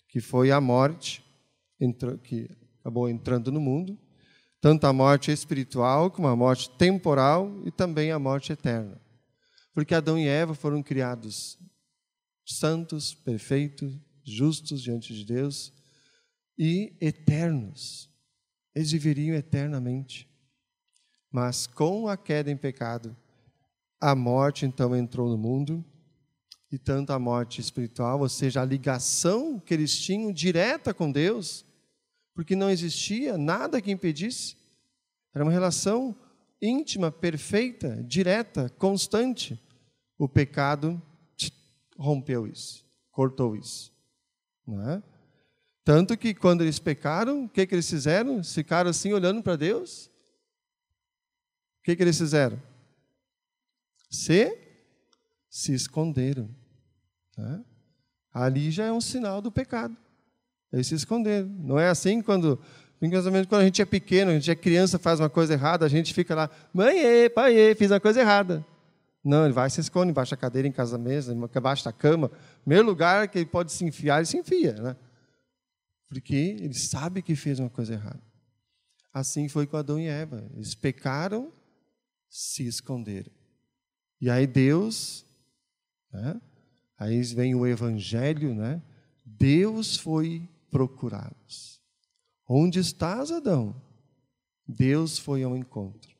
que 0.08 0.20
foi 0.20 0.50
a 0.50 0.60
morte, 0.60 1.24
que 2.22 2.48
acabou 2.80 3.08
entrando 3.08 3.52
no 3.52 3.60
mundo, 3.60 3.98
tanto 4.60 4.86
a 4.86 4.92
morte 4.92 5.30
espiritual 5.30 6.10
como 6.10 6.28
a 6.28 6.36
morte 6.36 6.70
temporal 6.70 7.62
e 7.66 7.70
também 7.70 8.10
a 8.10 8.18
morte 8.18 8.52
eterna. 8.52 8.98
Porque 9.74 9.94
Adão 9.94 10.18
e 10.18 10.26
Eva 10.26 10.54
foram 10.54 10.82
criados 10.82 11.58
santos, 12.46 13.12
perfeitos, 13.14 13.92
justos 14.24 14.82
diante 14.82 15.14
de 15.14 15.24
Deus 15.24 15.72
e 16.58 16.96
eternos. 17.00 18.10
Eles 18.74 18.90
viveriam 18.90 19.36
eternamente. 19.36 20.28
Mas 21.30 21.66
com 21.66 22.08
a 22.08 22.16
queda 22.16 22.50
em 22.50 22.56
pecado, 22.56 23.16
a 24.00 24.14
morte 24.14 24.66
então 24.66 24.94
entrou 24.94 25.28
no 25.28 25.38
mundo, 25.38 25.84
e 26.74 26.78
tanto 26.78 27.12
a 27.12 27.18
morte 27.20 27.60
espiritual, 27.60 28.20
ou 28.20 28.28
seja, 28.28 28.60
a 28.60 28.64
ligação 28.64 29.60
que 29.60 29.72
eles 29.72 29.96
tinham 29.96 30.32
direta 30.32 30.92
com 30.92 31.10
Deus, 31.10 31.64
porque 32.34 32.56
não 32.56 32.68
existia 32.68 33.38
nada 33.38 33.80
que 33.80 33.92
impedisse. 33.92 34.56
Era 35.32 35.44
uma 35.44 35.52
relação 35.52 36.16
íntima, 36.60 37.12
perfeita, 37.12 38.02
direta, 38.02 38.68
constante. 38.70 39.60
O 40.18 40.28
pecado 40.28 41.00
rompeu 41.96 42.44
isso, 42.44 42.84
cortou 43.12 43.54
isso. 43.54 43.93
É? 44.66 45.02
Tanto 45.84 46.16
que 46.16 46.32
quando 46.34 46.62
eles 46.62 46.78
pecaram, 46.78 47.44
o 47.44 47.48
que, 47.48 47.66
que 47.66 47.74
eles 47.74 47.88
fizeram? 47.88 48.42
Ficaram 48.42 48.88
assim 48.88 49.12
olhando 49.12 49.42
para 49.42 49.56
Deus. 49.56 50.06
O 51.80 51.84
que, 51.84 51.94
que 51.94 52.02
eles 52.02 52.16
fizeram? 52.16 52.60
Se, 54.10 54.56
se 55.50 55.74
esconderam. 55.74 56.48
Né? 57.36 57.62
Ali 58.32 58.70
já 58.70 58.86
é 58.86 58.92
um 58.92 59.00
sinal 59.00 59.42
do 59.42 59.52
pecado. 59.52 59.94
Eles 60.72 60.86
se 60.86 60.94
esconderam. 60.94 61.48
Não 61.48 61.78
é 61.78 61.88
assim 61.88 62.22
quando, 62.22 62.58
quando 62.98 63.60
a 63.60 63.64
gente 63.64 63.82
é 63.82 63.84
pequeno, 63.84 64.30
a 64.30 64.34
gente 64.34 64.50
é 64.50 64.56
criança, 64.56 64.98
faz 64.98 65.20
uma 65.20 65.28
coisa 65.28 65.52
errada, 65.52 65.84
a 65.84 65.88
gente 65.88 66.14
fica 66.14 66.34
lá, 66.34 66.50
mãe, 66.72 67.28
pai, 67.28 67.74
fiz 67.74 67.90
uma 67.90 68.00
coisa 68.00 68.20
errada. 68.20 68.64
Não, 69.24 69.44
ele 69.44 69.54
vai 69.54 69.70
se 69.70 69.80
esconde 69.80 70.10
embaixo 70.10 70.32
da 70.32 70.36
cadeira, 70.36 70.68
em 70.68 70.72
casa 70.72 70.98
mesa, 70.98 71.32
embaixo 71.32 71.84
da 71.84 71.92
cama. 71.92 72.30
Primeiro 72.60 72.86
lugar 72.86 73.26
que 73.28 73.38
ele 73.38 73.46
pode 73.46 73.72
se 73.72 73.84
enfiar, 73.84 74.18
ele 74.18 74.26
se 74.26 74.36
enfia. 74.36 74.74
Né? 74.74 74.96
Porque 76.08 76.34
ele 76.34 76.74
sabe 76.74 77.22
que 77.22 77.34
fez 77.34 77.58
uma 77.58 77.70
coisa 77.70 77.94
errada. 77.94 78.22
Assim 79.12 79.48
foi 79.48 79.66
com 79.66 79.76
Adão 79.78 79.98
e 79.98 80.06
Eva. 80.06 80.46
Eles 80.54 80.74
pecaram, 80.74 81.50
se 82.28 82.66
esconderam. 82.66 83.32
E 84.20 84.28
aí 84.28 84.46
Deus, 84.46 85.24
né? 86.12 86.40
aí 86.98 87.22
vem 87.22 87.54
o 87.54 87.66
Evangelho, 87.66 88.54
né? 88.54 88.82
Deus 89.24 89.96
foi 89.96 90.46
procurá-los. 90.70 91.80
Onde 92.46 92.78
estás, 92.78 93.30
Adão? 93.30 93.74
Deus 94.66 95.18
foi 95.18 95.42
ao 95.42 95.56
encontro 95.56 96.14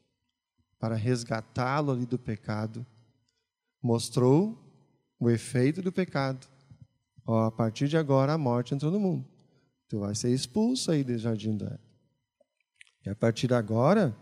para 0.79 0.97
resgatá-lo 0.97 1.93
ali 1.93 2.07
do 2.07 2.19
pecado. 2.19 2.87
Mostrou 3.85 4.59
o 5.21 5.29
efeito 5.29 5.83
do 5.83 5.93
pecado. 5.93 6.47
Ó, 7.27 7.45
a 7.45 7.53
partir 7.53 7.87
de 7.87 7.99
agora 7.99 8.33
a 8.33 8.39
morte 8.39 8.75
entrou 8.75 8.91
no 8.91 8.99
mundo. 8.99 9.29
Tu 9.91 10.01
vai 10.01 10.15
ser 10.15 10.33
expulso 10.33 10.91
aí 10.91 11.05
do 11.05 11.19
jardim 11.19 11.55
do 11.55 11.67
Éden. 11.67 11.79
E 13.05 13.11
a 13.11 13.15
partir 13.15 13.47
de 13.47 13.53
agora 13.53 14.17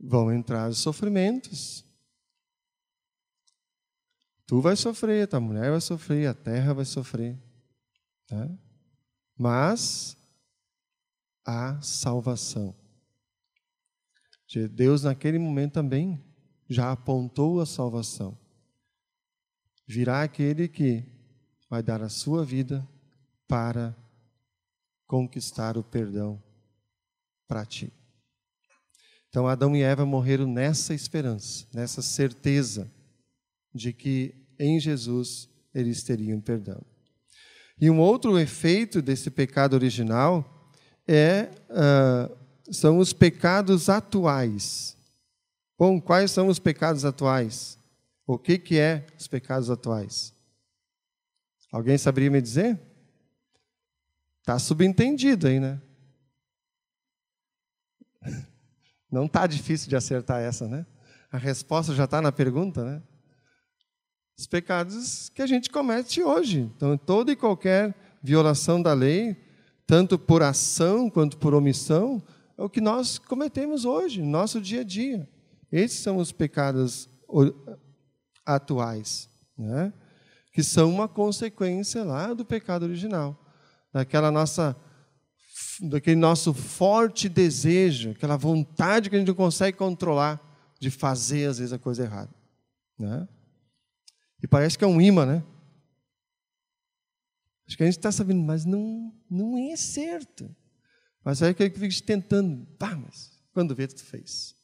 vão 0.00 0.32
entrar 0.32 0.70
os 0.70 0.78
sofrimentos. 0.78 1.84
Tu 4.46 4.62
vai 4.62 4.74
sofrer, 4.76 5.28
tua 5.28 5.40
mulher 5.40 5.70
vai 5.70 5.80
sofrer, 5.82 6.26
a 6.26 6.34
terra 6.34 6.72
vai 6.72 6.86
sofrer. 6.86 7.38
Tá? 8.26 8.48
Mas 9.36 10.16
há 11.44 11.78
salvação. 11.82 12.74
Deus, 14.70 15.02
naquele 15.02 15.38
momento 15.38 15.74
também, 15.74 16.24
já 16.66 16.92
apontou 16.92 17.60
a 17.60 17.66
salvação. 17.66 18.45
Virá 19.86 20.22
aquele 20.22 20.66
que 20.68 21.04
vai 21.70 21.82
dar 21.82 22.02
a 22.02 22.08
sua 22.08 22.44
vida 22.44 22.86
para 23.46 23.94
conquistar 25.06 25.76
o 25.76 25.84
perdão 25.84 26.42
para 27.46 27.64
ti. 27.64 27.92
Então, 29.28 29.46
Adão 29.46 29.76
e 29.76 29.82
Eva 29.82 30.04
morreram 30.06 30.46
nessa 30.46 30.94
esperança, 30.94 31.66
nessa 31.72 32.02
certeza 32.02 32.90
de 33.74 33.92
que 33.92 34.34
em 34.58 34.80
Jesus 34.80 35.48
eles 35.74 36.02
teriam 36.02 36.40
perdão. 36.40 36.82
E 37.78 37.90
um 37.90 38.00
outro 38.00 38.38
efeito 38.38 39.02
desse 39.02 39.30
pecado 39.30 39.74
original 39.74 40.72
é, 41.06 41.50
uh, 41.70 42.72
são 42.72 42.98
os 42.98 43.12
pecados 43.12 43.88
atuais. 43.88 44.96
Bom, 45.78 46.00
quais 46.00 46.30
são 46.30 46.48
os 46.48 46.58
pecados 46.58 47.04
atuais? 47.04 47.78
O 48.26 48.36
que, 48.38 48.58
que 48.58 48.78
é 48.78 49.06
os 49.16 49.28
pecados 49.28 49.70
atuais? 49.70 50.34
Alguém 51.70 51.96
saberia 51.96 52.30
me 52.30 52.42
dizer? 52.42 52.80
Está 54.40 54.58
subentendido 54.58 55.46
aí, 55.46 55.60
né? 55.60 55.80
Não 59.10 59.26
está 59.26 59.46
difícil 59.46 59.88
de 59.88 59.96
acertar 59.96 60.40
essa, 60.40 60.66
né? 60.66 60.84
A 61.30 61.38
resposta 61.38 61.94
já 61.94 62.04
está 62.04 62.20
na 62.20 62.32
pergunta, 62.32 62.84
né? 62.84 63.02
Os 64.38 64.46
pecados 64.46 65.28
que 65.28 65.40
a 65.40 65.46
gente 65.46 65.70
comete 65.70 66.22
hoje. 66.22 66.70
Então, 66.76 66.96
toda 66.98 67.32
e 67.32 67.36
qualquer 67.36 67.94
violação 68.22 68.82
da 68.82 68.92
lei, 68.92 69.36
tanto 69.86 70.18
por 70.18 70.42
ação 70.42 71.08
quanto 71.08 71.38
por 71.38 71.54
omissão, 71.54 72.22
é 72.58 72.62
o 72.62 72.68
que 72.68 72.80
nós 72.80 73.18
cometemos 73.18 73.84
hoje, 73.84 74.20
no 74.20 74.28
nosso 74.28 74.60
dia 74.60 74.80
a 74.80 74.84
dia. 74.84 75.28
Esses 75.70 76.00
são 76.00 76.16
os 76.16 76.32
pecados 76.32 77.08
atuais, 78.46 79.28
né? 79.58 79.92
que 80.52 80.62
são 80.62 80.90
uma 80.90 81.06
consequência 81.06 82.02
lá 82.02 82.32
do 82.32 82.44
pecado 82.44 82.84
original 82.84 83.38
daquela 83.92 84.30
nossa 84.30 84.74
daquele 85.80 86.16
nosso 86.16 86.54
forte 86.54 87.28
desejo, 87.28 88.12
aquela 88.12 88.36
vontade 88.36 89.10
que 89.10 89.16
a 89.16 89.18
gente 89.18 89.28
não 89.28 89.34
consegue 89.34 89.76
controlar 89.76 90.40
de 90.80 90.90
fazer 90.90 91.46
às 91.46 91.58
vezes 91.58 91.72
a 91.72 91.78
coisa 91.78 92.04
errada, 92.04 92.34
né? 92.98 93.28
E 94.42 94.46
parece 94.46 94.78
que 94.78 94.84
é 94.84 94.86
um 94.86 95.00
imã, 95.00 95.26
né? 95.26 95.44
Acho 97.66 97.76
que 97.76 97.82
a 97.82 97.86
gente 97.86 97.98
está 97.98 98.12
sabendo, 98.12 98.42
mas 98.42 98.64
não, 98.64 99.12
não 99.28 99.58
é 99.58 99.76
certo. 99.76 100.54
Mas 101.24 101.42
aí 101.42 101.50
aquele 101.50 101.70
que 101.70 101.80
fica 101.80 102.06
tentando, 102.06 102.64
pá, 102.78 102.94
mas 102.96 103.32
quando 103.52 103.74
vê, 103.74 103.86
tu 103.86 104.04
fez. 104.04 104.54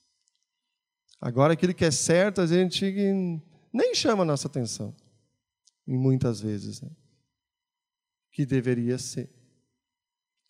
Agora, 1.20 1.54
aquilo 1.54 1.74
que 1.74 1.84
é 1.84 1.90
certo, 1.90 2.40
a 2.40 2.46
gente 2.46 3.42
nem 3.72 3.94
chama 3.94 4.22
a 4.22 4.26
nossa 4.26 4.48
atenção, 4.48 4.94
em 5.86 5.96
muitas 5.96 6.40
vezes. 6.40 6.80
Né? 6.80 6.90
que 8.32 8.46
deveria 8.46 8.98
ser. 8.98 9.30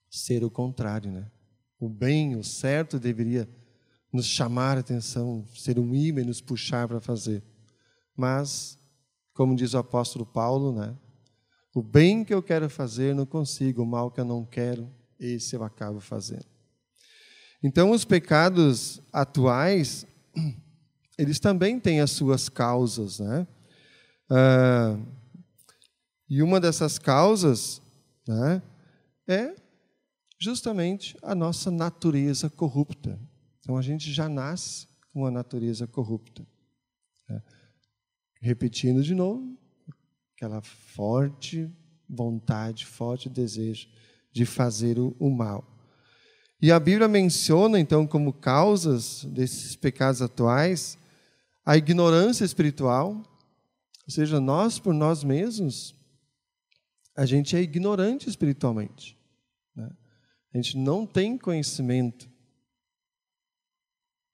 Ser 0.08 0.44
o 0.44 0.50
contrário, 0.50 1.10
né? 1.10 1.30
O 1.78 1.88
bem, 1.88 2.36
o 2.36 2.44
certo 2.44 2.98
deveria 2.98 3.48
nos 4.12 4.26
chamar 4.26 4.76
a 4.76 4.80
atenção, 4.80 5.44
ser 5.54 5.78
um 5.78 5.94
imã 5.94 6.20
e 6.20 6.24
nos 6.24 6.40
puxar 6.40 6.86
para 6.86 7.00
fazer. 7.00 7.42
Mas, 8.16 8.78
como 9.34 9.56
diz 9.56 9.74
o 9.74 9.78
apóstolo 9.78 10.24
Paulo, 10.24 10.72
né? 10.72 10.96
O 11.74 11.82
bem 11.82 12.24
que 12.24 12.32
eu 12.32 12.42
quero 12.42 12.68
fazer 12.68 13.14
não 13.14 13.24
consigo, 13.24 13.82
o 13.82 13.86
mal 13.86 14.10
que 14.10 14.20
eu 14.20 14.24
não 14.24 14.44
quero, 14.44 14.88
esse 15.18 15.56
eu 15.56 15.64
acabo 15.64 15.98
fazendo. 15.98 16.44
Então, 17.62 17.90
os 17.90 18.04
pecados 18.04 19.00
atuais, 19.10 20.06
eles 21.18 21.38
também 21.38 21.78
têm 21.78 22.00
as 22.00 22.10
suas 22.10 22.48
causas, 22.48 23.18
né? 23.18 23.46
Ah, 24.30 24.98
e 26.28 26.42
uma 26.42 26.58
dessas 26.58 26.98
causas 26.98 27.82
né, 28.26 28.62
é 29.28 29.54
justamente 30.40 31.16
a 31.22 31.34
nossa 31.34 31.70
natureza 31.70 32.48
corrupta. 32.48 33.20
Então 33.60 33.76
a 33.76 33.82
gente 33.82 34.10
já 34.10 34.28
nasce 34.28 34.88
com 35.12 35.26
a 35.26 35.30
natureza 35.30 35.86
corrupta. 35.86 36.46
Né? 37.28 37.42
Repetindo 38.40 39.02
de 39.02 39.14
novo, 39.14 39.56
aquela 40.34 40.62
forte 40.62 41.70
vontade, 42.08 42.86
forte 42.86 43.28
desejo 43.28 43.88
de 44.32 44.46
fazer 44.46 44.98
o, 44.98 45.30
mal. 45.30 45.64
E 46.60 46.72
a 46.72 46.80
Bíblia 46.80 47.08
menciona, 47.08 47.78
então, 47.78 48.06
como 48.06 48.32
causas 48.32 49.24
desses 49.24 49.76
pecados 49.76 50.22
atuais, 50.22 50.96
a 51.64 51.76
ignorância 51.76 52.44
espiritual, 52.44 53.22
ou 54.04 54.10
seja, 54.10 54.40
nós 54.40 54.78
por 54.78 54.92
nós 54.92 55.22
mesmos 55.22 55.94
a 57.14 57.26
gente 57.26 57.54
é 57.54 57.60
ignorante 57.60 58.28
espiritualmente. 58.28 59.18
Né? 59.76 59.90
A 60.52 60.56
gente 60.56 60.76
não 60.78 61.06
tem 61.06 61.36
conhecimento 61.36 62.30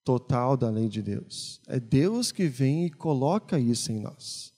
total 0.05 0.57
da 0.57 0.71
lei 0.71 0.88
de 0.88 1.03
Deus. 1.03 1.61
É 1.67 1.79
Deus 1.79 2.33
que 2.33 2.47
vem 2.47 2.87
e 2.87 2.91
coloca 2.91 3.59
isso 3.59 3.93
em 3.93 4.01
nós. 4.01 4.55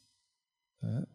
Né? 0.83 1.07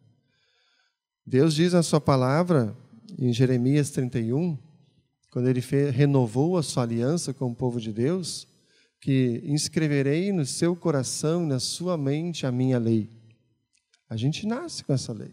Deus 1.24 1.54
diz 1.54 1.72
na 1.72 1.82
Sua 1.82 2.00
palavra, 2.00 2.76
em 3.18 3.32
Jeremias 3.32 3.90
31, 3.90 4.58
quando 5.30 5.48
ele 5.48 5.60
renovou 5.90 6.56
a 6.56 6.62
sua 6.62 6.82
aliança 6.82 7.34
com 7.34 7.50
o 7.50 7.54
povo 7.54 7.80
de 7.80 7.92
Deus, 7.92 8.48
que 9.06 9.40
inscreverei 9.44 10.32
no 10.32 10.44
seu 10.44 10.74
coração 10.74 11.44
e 11.44 11.46
na 11.46 11.60
sua 11.60 11.96
mente 11.96 12.44
a 12.44 12.50
minha 12.50 12.76
lei. 12.76 13.08
A 14.08 14.16
gente 14.16 14.44
nasce 14.44 14.82
com 14.82 14.92
essa 14.92 15.12
lei. 15.12 15.30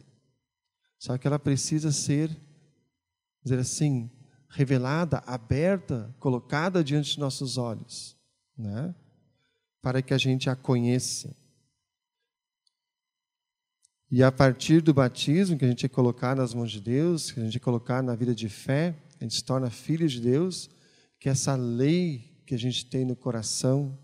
Só 1.00 1.18
que 1.18 1.26
ela 1.26 1.40
precisa 1.40 1.92
ser, 1.92 2.30
dizer 3.44 3.58
assim, 3.58 4.12
revelada, 4.48 5.24
aberta, 5.26 6.16
colocada 6.20 6.84
diante 6.84 7.16
de 7.16 7.20
nossos 7.20 7.58
olhos, 7.58 8.16
né? 8.56 8.94
para 9.82 10.04
que 10.04 10.14
a 10.14 10.20
gente 10.20 10.52
a 10.52 10.56
conheça. 10.56 11.36
E 14.12 14.22
a 14.22 14.32
partir 14.32 14.82
do 14.82 14.94
batismo, 14.94 15.58
que 15.58 15.66
a 15.66 15.70
gente 15.70 15.84
é 15.84 15.90
colocar 15.90 16.36
nas 16.36 16.54
mãos 16.54 16.72
de 16.72 16.80
Deus, 16.80 17.32
que 17.32 17.40
a 17.40 17.44
gente 17.44 17.58
é 17.58 17.60
colocar 17.60 18.04
na 18.04 18.14
vida 18.14 18.36
de 18.36 18.50
fé, 18.50 18.96
a 19.20 19.24
gente 19.24 19.34
se 19.34 19.44
torna 19.44 19.72
filho 19.72 20.08
de 20.08 20.22
Deus, 20.22 20.70
que 21.20 21.28
essa 21.28 21.56
lei 21.56 22.33
que 22.46 22.56
a 22.56 22.60
gente 22.60 22.86
tem 22.86 23.06
no 23.06 23.16
coração 23.16 23.98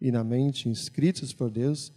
e 0.00 0.10
na 0.10 0.22
mente, 0.22 0.68
inscritos 0.68 1.32
por 1.32 1.50
Deus, 1.50 1.92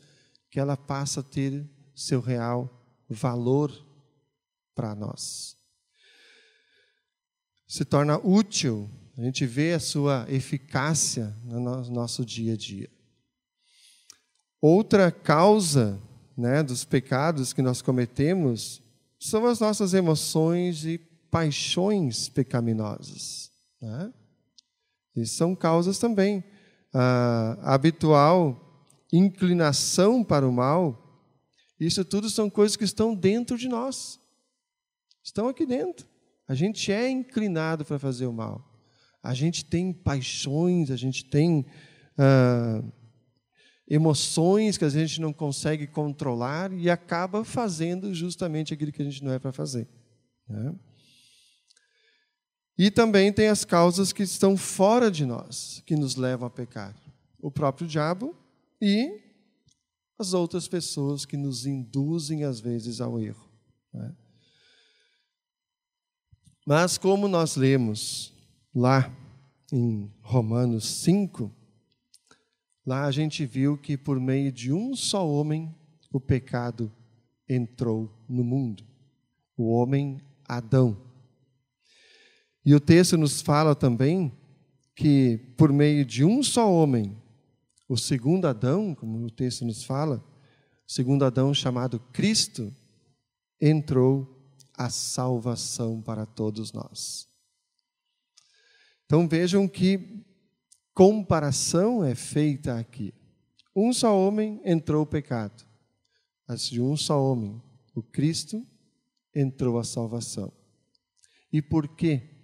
que 0.49 0.59
ela 0.59 0.77
passa 0.77 1.19
a 1.19 1.23
ter 1.23 1.67
seu 1.95 2.21
real 2.21 2.69
valor 3.09 3.71
para 4.73 4.95
nós. 4.95 5.57
Se 7.67 7.85
torna 7.85 8.17
útil, 8.17 8.89
a 9.17 9.21
gente 9.21 9.45
vê 9.45 9.73
a 9.73 9.79
sua 9.79 10.25
eficácia 10.29 11.35
no 11.43 11.59
nosso 11.89 12.25
dia 12.25 12.53
a 12.53 12.57
dia. 12.57 12.89
Outra 14.61 15.11
causa 15.11 16.01
né, 16.35 16.63
dos 16.63 16.83
pecados 16.85 17.53
que 17.53 17.61
nós 17.61 17.81
cometemos 17.81 18.81
são 19.19 19.45
as 19.45 19.59
nossas 19.59 19.93
emoções 19.93 20.85
e 20.85 20.97
paixões 21.29 22.29
pecaminosas. 22.29 23.51
Né? 23.81 24.13
E 25.15 25.25
são 25.25 25.55
causas 25.55 25.99
também. 25.99 26.43
A 26.93 27.73
habitual 27.73 28.65
inclinação 29.11 30.23
para 30.23 30.47
o 30.47 30.51
mal, 30.51 31.25
isso 31.79 32.05
tudo 32.05 32.29
são 32.29 32.49
coisas 32.49 32.75
que 32.75 32.83
estão 32.83 33.15
dentro 33.15 33.57
de 33.57 33.67
nós. 33.67 34.19
Estão 35.23 35.47
aqui 35.47 35.65
dentro. 35.65 36.07
A 36.47 36.53
gente 36.53 36.91
é 36.91 37.09
inclinado 37.09 37.85
para 37.85 37.99
fazer 37.99 38.25
o 38.25 38.33
mal. 38.33 38.65
A 39.21 39.33
gente 39.33 39.65
tem 39.65 39.93
paixões, 39.93 40.91
a 40.91 40.95
gente 40.95 41.25
tem. 41.25 41.65
Uh, 42.17 42.99
emoções 43.89 44.77
que 44.77 44.85
a 44.85 44.89
gente 44.89 45.19
não 45.19 45.33
consegue 45.33 45.87
controlar 45.87 46.71
e 46.71 46.89
acaba 46.89 47.43
fazendo 47.43 48.13
justamente 48.13 48.71
aquilo 48.73 48.91
que 48.91 49.01
a 49.01 49.05
gente 49.05 49.23
não 49.23 49.33
é 49.33 49.39
para 49.39 49.51
fazer. 49.51 49.87
Né? 50.47 50.75
E 52.79 52.89
também 52.89 53.31
tem 53.31 53.47
as 53.47 53.63
causas 53.63 54.11
que 54.13 54.23
estão 54.23 54.55
fora 54.55 55.11
de 55.11 55.25
nós, 55.25 55.83
que 55.85 55.95
nos 55.95 56.15
levam 56.15 56.47
a 56.47 56.49
pecar. 56.49 56.95
O 57.39 57.51
próprio 57.51 57.87
diabo 57.87 58.33
e 58.81 59.19
as 60.17 60.33
outras 60.33 60.67
pessoas 60.67 61.25
que 61.25 61.37
nos 61.37 61.65
induzem, 61.65 62.43
às 62.43 62.59
vezes, 62.59 63.01
ao 63.01 63.19
erro. 63.19 63.47
Né? 63.93 64.15
Mas, 66.65 66.97
como 66.97 67.27
nós 67.27 67.55
lemos 67.55 68.33
lá 68.73 69.11
em 69.71 70.11
Romanos 70.21 70.87
5, 70.87 71.59
Lá 72.89 73.05
a 73.05 73.11
gente 73.11 73.45
viu 73.45 73.77
que 73.77 73.95
por 73.95 74.19
meio 74.19 74.51
de 74.51 74.73
um 74.73 74.95
só 74.95 75.23
homem 75.29 75.71
o 76.11 76.19
pecado 76.19 76.91
entrou 77.47 78.11
no 78.27 78.43
mundo, 78.43 78.83
o 79.55 79.69
homem 79.69 80.19
Adão. 80.43 80.97
E 82.65 82.75
o 82.75 82.79
texto 82.79 83.17
nos 83.17 83.41
fala 83.41 83.75
também 83.75 84.31
que 84.95 85.37
por 85.57 85.71
meio 85.71 86.05
de 86.05 86.25
um 86.25 86.43
só 86.43 86.71
homem, 86.71 87.15
o 87.87 87.97
segundo 87.97 88.45
Adão, 88.45 88.93
como 88.93 89.25
o 89.25 89.31
texto 89.31 89.65
nos 89.65 89.83
fala, 89.83 90.23
o 90.87 90.91
segundo 90.91 91.23
Adão 91.23 91.53
chamado 91.53 91.99
Cristo, 92.11 92.73
entrou 93.61 94.53
a 94.77 94.89
salvação 94.89 96.01
para 96.01 96.25
todos 96.25 96.71
nós. 96.71 97.27
Então 99.05 99.27
vejam 99.27 99.67
que 99.67 100.23
comparação 100.93 102.03
é 102.03 102.13
feita 102.13 102.77
aqui. 102.77 103.13
Um 103.75 103.93
só 103.93 104.17
homem 104.17 104.61
entrou 104.63 105.03
o 105.03 105.07
pecado, 105.07 105.65
mas 106.47 106.69
de 106.69 106.81
um 106.81 106.97
só 106.97 107.23
homem, 107.23 107.61
o 107.95 108.03
Cristo, 108.03 108.65
entrou 109.33 109.79
a 109.79 109.83
salvação. 109.83 110.51
E 111.51 111.61
por 111.61 111.87
quê? 111.87 112.38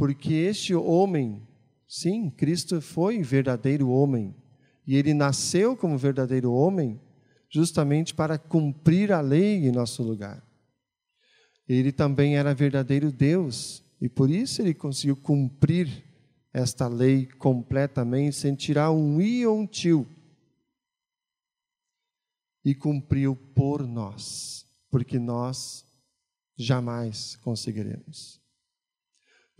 Porque 0.00 0.32
este 0.32 0.74
homem, 0.74 1.46
sim, 1.86 2.30
Cristo 2.30 2.80
foi 2.80 3.22
verdadeiro 3.22 3.90
homem, 3.90 4.34
e 4.86 4.96
ele 4.96 5.12
nasceu 5.12 5.76
como 5.76 5.98
verdadeiro 5.98 6.50
homem 6.54 6.98
justamente 7.50 8.14
para 8.14 8.38
cumprir 8.38 9.12
a 9.12 9.20
lei 9.20 9.56
em 9.66 9.70
nosso 9.70 10.02
lugar. 10.02 10.42
Ele 11.68 11.92
também 11.92 12.38
era 12.38 12.54
verdadeiro 12.54 13.12
Deus, 13.12 13.84
e 14.00 14.08
por 14.08 14.30
isso 14.30 14.62
ele 14.62 14.72
conseguiu 14.72 15.16
cumprir 15.16 16.02
esta 16.50 16.88
lei 16.88 17.26
completamente 17.26 18.36
sem 18.36 18.54
tirar 18.54 18.90
um 18.92 19.20
i 19.20 19.44
ou 19.44 19.58
um 19.58 19.66
tio. 19.66 20.08
E 22.64 22.74
cumpriu 22.74 23.36
por 23.36 23.86
nós, 23.86 24.64
porque 24.90 25.18
nós 25.18 25.84
jamais 26.56 27.36
conseguiremos. 27.36 28.40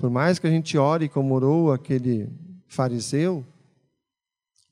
Por 0.01 0.09
mais 0.09 0.39
que 0.39 0.47
a 0.47 0.51
gente 0.51 0.79
ore 0.79 1.11
como 1.11 1.35
orou 1.35 1.71
aquele 1.71 2.33
fariseu, 2.67 3.47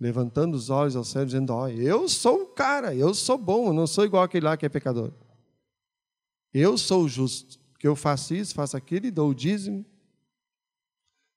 levantando 0.00 0.54
os 0.54 0.70
olhos 0.70 0.96
ao 0.96 1.04
céu, 1.04 1.26
dizendo: 1.26 1.52
Ó, 1.52 1.64
oh, 1.64 1.68
eu 1.68 2.08
sou 2.08 2.44
o 2.44 2.46
cara, 2.46 2.94
eu 2.94 3.12
sou 3.12 3.36
bom, 3.36 3.66
eu 3.66 3.74
não 3.74 3.86
sou 3.86 4.06
igual 4.06 4.22
aquele 4.22 4.46
lá 4.46 4.56
que 4.56 4.64
é 4.64 4.70
pecador. 4.70 5.12
Eu 6.50 6.78
sou 6.78 7.06
justo, 7.06 7.60
porque 7.72 7.86
eu 7.86 7.94
faço 7.94 8.34
isso, 8.34 8.54
faço 8.54 8.74
aquilo 8.74 9.04
e 9.04 9.10
dou 9.10 9.28
o 9.28 9.34
dízimo. 9.34 9.84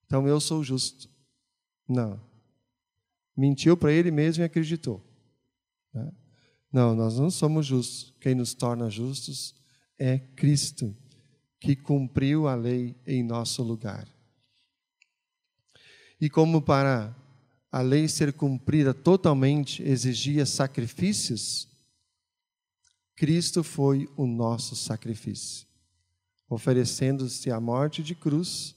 Então 0.06 0.25
eu 0.25 0.39
sou 0.39 0.63
justo. 0.63 1.10
Não. 1.86 2.17
Mentiu 3.36 3.75
para 3.75 3.91
ele 3.91 4.10
mesmo 4.10 4.41
e 4.41 4.45
acreditou. 4.45 5.06
Né? 5.93 6.10
Não, 6.71 6.95
nós 6.95 7.19
não 7.19 7.30
somos 7.30 7.65
justos. 7.65 8.15
Quem 8.21 8.36
nos 8.36 8.54
torna 8.54 8.89
justos 8.89 9.54
é 9.99 10.17
Cristo, 10.17 10.95
que 11.62 11.76
cumpriu 11.76 12.47
a 12.47 12.56
lei 12.56 12.95
em 13.06 13.24
nosso 13.24 13.62
lugar. 13.62 14.08
E 16.19 16.30
como 16.30 16.62
para 16.62 17.15
a 17.71 17.82
lei 17.82 18.08
ser 18.08 18.34
cumprida 18.34 18.93
totalmente 18.93 19.82
exigia 19.84 20.45
sacrifícios, 20.45 21.69
Cristo 23.15 23.63
foi 23.63 24.10
o 24.17 24.26
nosso 24.26 24.76
sacrifício, 24.76 25.67
oferecendo-se 26.50 27.52
à 27.52 27.60
morte 27.60 28.04
de 28.04 28.15
cruz 28.15 28.76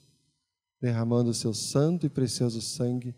derramando 0.79 1.33
seu 1.33 1.55
santo 1.55 2.05
e 2.05 2.11
precioso 2.11 2.61
sangue 2.61 3.15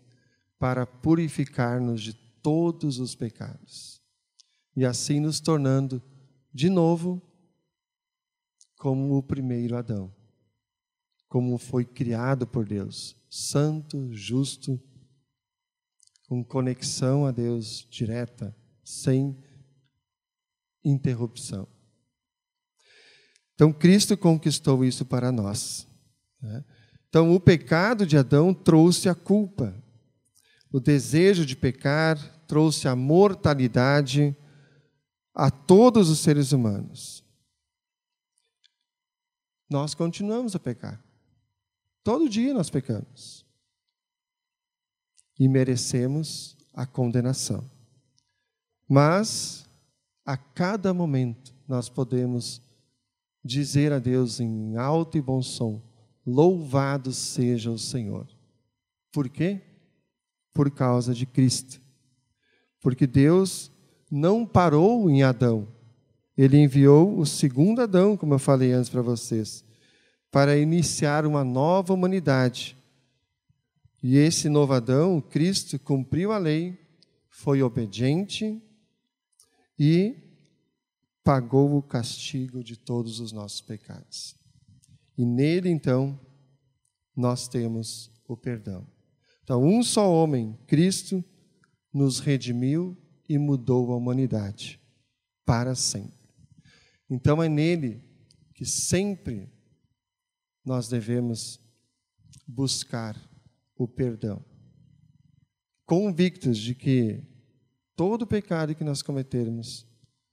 para 0.57 0.85
purificar-nos 0.85 2.01
de 2.01 2.13
todos 2.41 2.97
os 2.97 3.13
pecados 3.13 4.01
e 4.73 4.85
assim 4.85 5.19
nos 5.19 5.41
tornando 5.41 6.01
de 6.53 6.69
novo 6.69 7.21
como 8.77 9.17
o 9.17 9.23
primeiro 9.23 9.75
Adão, 9.75 10.13
como 11.27 11.57
foi 11.57 11.83
criado 11.83 12.45
por 12.47 12.65
Deus, 12.65 13.15
santo, 13.29 14.13
justo, 14.13 14.79
com 16.27 16.43
conexão 16.43 17.25
a 17.25 17.31
Deus 17.31 17.87
direta, 17.89 18.55
sem 18.83 19.37
interrupção. 20.83 21.67
Então, 23.55 23.73
Cristo 23.73 24.15
conquistou 24.15 24.85
isso 24.85 25.03
para 25.03 25.31
nós. 25.31 25.87
Né? 26.41 26.63
Então, 27.09 27.33
o 27.33 27.39
pecado 27.39 28.05
de 28.05 28.15
Adão 28.15 28.53
trouxe 28.53 29.09
a 29.09 29.15
culpa. 29.15 29.73
O 30.71 30.79
desejo 30.79 31.45
de 31.45 31.55
pecar 31.55 32.17
trouxe 32.45 32.87
a 32.87 32.95
mortalidade 32.95 34.35
a 35.33 35.49
todos 35.49 36.09
os 36.09 36.19
seres 36.19 36.51
humanos. 36.51 37.26
Nós 39.69 39.93
continuamos 39.93 40.55
a 40.55 40.59
pecar. 40.59 41.03
Todo 42.03 42.29
dia 42.29 42.53
nós 42.53 42.69
pecamos. 42.69 43.45
E 45.39 45.47
merecemos 45.47 46.55
a 46.73 46.85
condenação. 46.85 47.69
Mas, 48.87 49.69
a 50.25 50.37
cada 50.37 50.93
momento, 50.93 51.53
nós 51.67 51.89
podemos 51.89 52.61
dizer 53.43 53.91
a 53.91 53.99
Deus 53.99 54.39
em 54.39 54.77
alto 54.77 55.17
e 55.17 55.21
bom 55.21 55.41
som: 55.41 55.81
Louvado 56.25 57.11
seja 57.11 57.69
o 57.69 57.77
Senhor. 57.77 58.27
Por 59.11 59.29
quê? 59.29 59.61
Por 60.53 60.71
causa 60.71 61.13
de 61.13 61.25
Cristo. 61.25 61.81
Porque 62.81 63.05
Deus 63.05 63.71
não 64.09 64.45
parou 64.45 65.09
em 65.09 65.23
Adão. 65.23 65.67
Ele 66.37 66.57
enviou 66.57 67.17
o 67.17 67.25
segundo 67.25 67.81
Adão, 67.81 68.15
como 68.15 68.35
eu 68.35 68.39
falei 68.39 68.71
antes 68.71 68.89
para 68.89 69.01
vocês, 69.01 69.65
para 70.31 70.57
iniciar 70.57 71.25
uma 71.25 71.43
nova 71.43 71.93
humanidade. 71.93 72.77
E 74.03 74.17
esse 74.17 74.47
novo 74.47 74.73
Adão, 74.73 75.19
Cristo, 75.19 75.79
cumpriu 75.79 76.31
a 76.31 76.37
lei, 76.37 76.79
foi 77.27 77.63
obediente 77.63 78.61
e 79.79 80.15
pagou 81.23 81.75
o 81.75 81.81
castigo 81.81 82.63
de 82.63 82.77
todos 82.77 83.19
os 83.19 83.31
nossos 83.31 83.61
pecados. 83.61 84.35
E 85.17 85.25
nele, 85.25 85.69
então, 85.69 86.19
nós 87.15 87.47
temos 87.47 88.11
o 88.27 88.37
perdão. 88.37 88.85
Então, 89.43 89.63
um 89.63 89.81
só 89.81 90.11
homem, 90.11 90.57
Cristo, 90.67 91.23
nos 91.91 92.19
redimiu 92.19 92.95
e 93.27 93.37
mudou 93.37 93.91
a 93.91 93.95
humanidade 93.95 94.79
para 95.43 95.73
sempre. 95.73 96.16
Então, 97.09 97.41
é 97.41 97.47
nele 97.47 98.03
que 98.53 98.65
sempre 98.65 99.49
nós 100.65 100.87
devemos 100.87 101.59
buscar 102.45 103.15
o 103.75 103.87
perdão, 103.87 104.43
convictos 105.85 106.57
de 106.57 106.73
que 106.73 107.23
todo 107.95 108.27
pecado 108.27 108.75
que 108.75 108.83
nós 108.83 109.01
cometermos, 109.01 109.85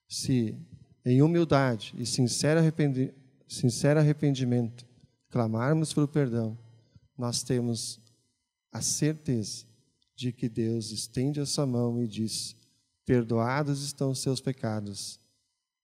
se 0.09 0.57
em 1.05 1.23
humildade 1.23 1.95
e 1.99 2.07
sincero, 2.07 2.61
arrependi 2.61 3.13
sincero 3.47 4.01
arrependimento 4.01 4.87
clamarmos 5.29 5.93
pelo 5.93 6.09
perdão, 6.09 6.59
nós 7.19 7.43
temos 7.43 8.01
a 8.73 8.81
certeza 8.81 9.67
de 10.17 10.33
que 10.33 10.49
Deus 10.49 10.91
estende 10.91 11.41
a 11.41 11.47
sua 11.47 11.67
mão 11.67 12.03
e 12.03 12.07
diz: 12.07 12.57
Perdoados 13.05 13.83
estão 13.83 14.11
os 14.11 14.21
seus 14.21 14.41
pecados, 14.41 15.21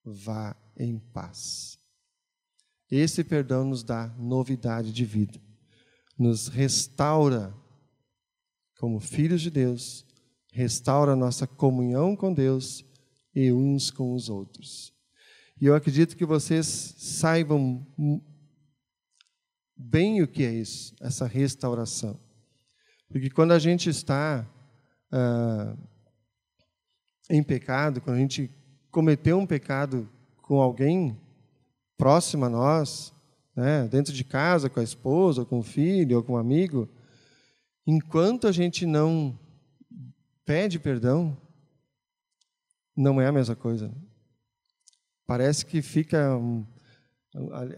vá 0.05 0.57
em 0.77 0.99
paz. 0.99 1.79
Esse 2.91 3.23
perdão 3.23 3.65
nos 3.65 3.83
dá 3.83 4.09
novidade 4.19 4.93
de 4.93 5.05
vida, 5.05 5.41
nos 6.19 6.49
restaura 6.49 7.55
como 8.79 8.99
filhos 8.99 9.43
de 9.43 9.51
Deus, 9.51 10.07
restaura 10.53 11.13
a 11.13 11.17
nossa 11.17 11.47
comunhão 11.47 12.17
com 12.17 12.33
Deus 12.33 12.85
e 13.35 13.53
uns 13.53 13.91
com 13.91 14.15
os 14.15 14.29
outros. 14.29 14.93
E 15.61 15.67
eu 15.67 15.75
acredito 15.75 16.17
que 16.17 16.25
vocês 16.25 16.67
saibam 16.67 17.87
bem 19.77 20.23
o 20.23 20.27
que 20.27 20.45
é 20.45 20.53
isso, 20.53 20.95
essa 21.01 21.27
restauração. 21.27 22.19
Porque 23.09 23.29
quando 23.29 23.53
a 23.53 23.59
gente 23.59 23.91
está 23.91 24.49
ah, 25.13 25.77
em 27.29 27.43
pecado, 27.43 28.01
quando 28.01 28.17
a 28.17 28.21
gente 28.21 28.51
cometeu 28.91 29.39
um 29.39 29.47
pecado 29.47 30.09
com 30.51 30.61
alguém, 30.61 31.17
próximo 31.97 32.45
a 32.45 32.49
nós, 32.49 33.15
né, 33.55 33.87
dentro 33.87 34.13
de 34.13 34.25
casa, 34.25 34.69
com 34.69 34.81
a 34.81 34.83
esposa, 34.83 35.45
com 35.45 35.61
o 35.61 35.63
filho, 35.63 36.17
ou 36.17 36.25
com 36.25 36.33
um 36.33 36.37
amigo, 36.37 36.89
enquanto 37.87 38.49
a 38.49 38.53
gente 38.53 38.85
não 38.85 39.39
pede 40.45 40.81
perdão, 40.81 41.41
não 42.97 43.21
é 43.21 43.29
a 43.29 43.33
mesma 43.33 43.55
coisa. 43.55 43.95
Parece 45.25 45.65
que 45.65 45.81
fica. 45.81 46.37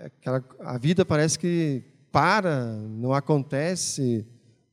Aquela, 0.06 0.42
a 0.60 0.78
vida 0.78 1.04
parece 1.04 1.38
que 1.38 1.84
para, 2.10 2.74
não 2.88 3.12
acontece, 3.12 4.26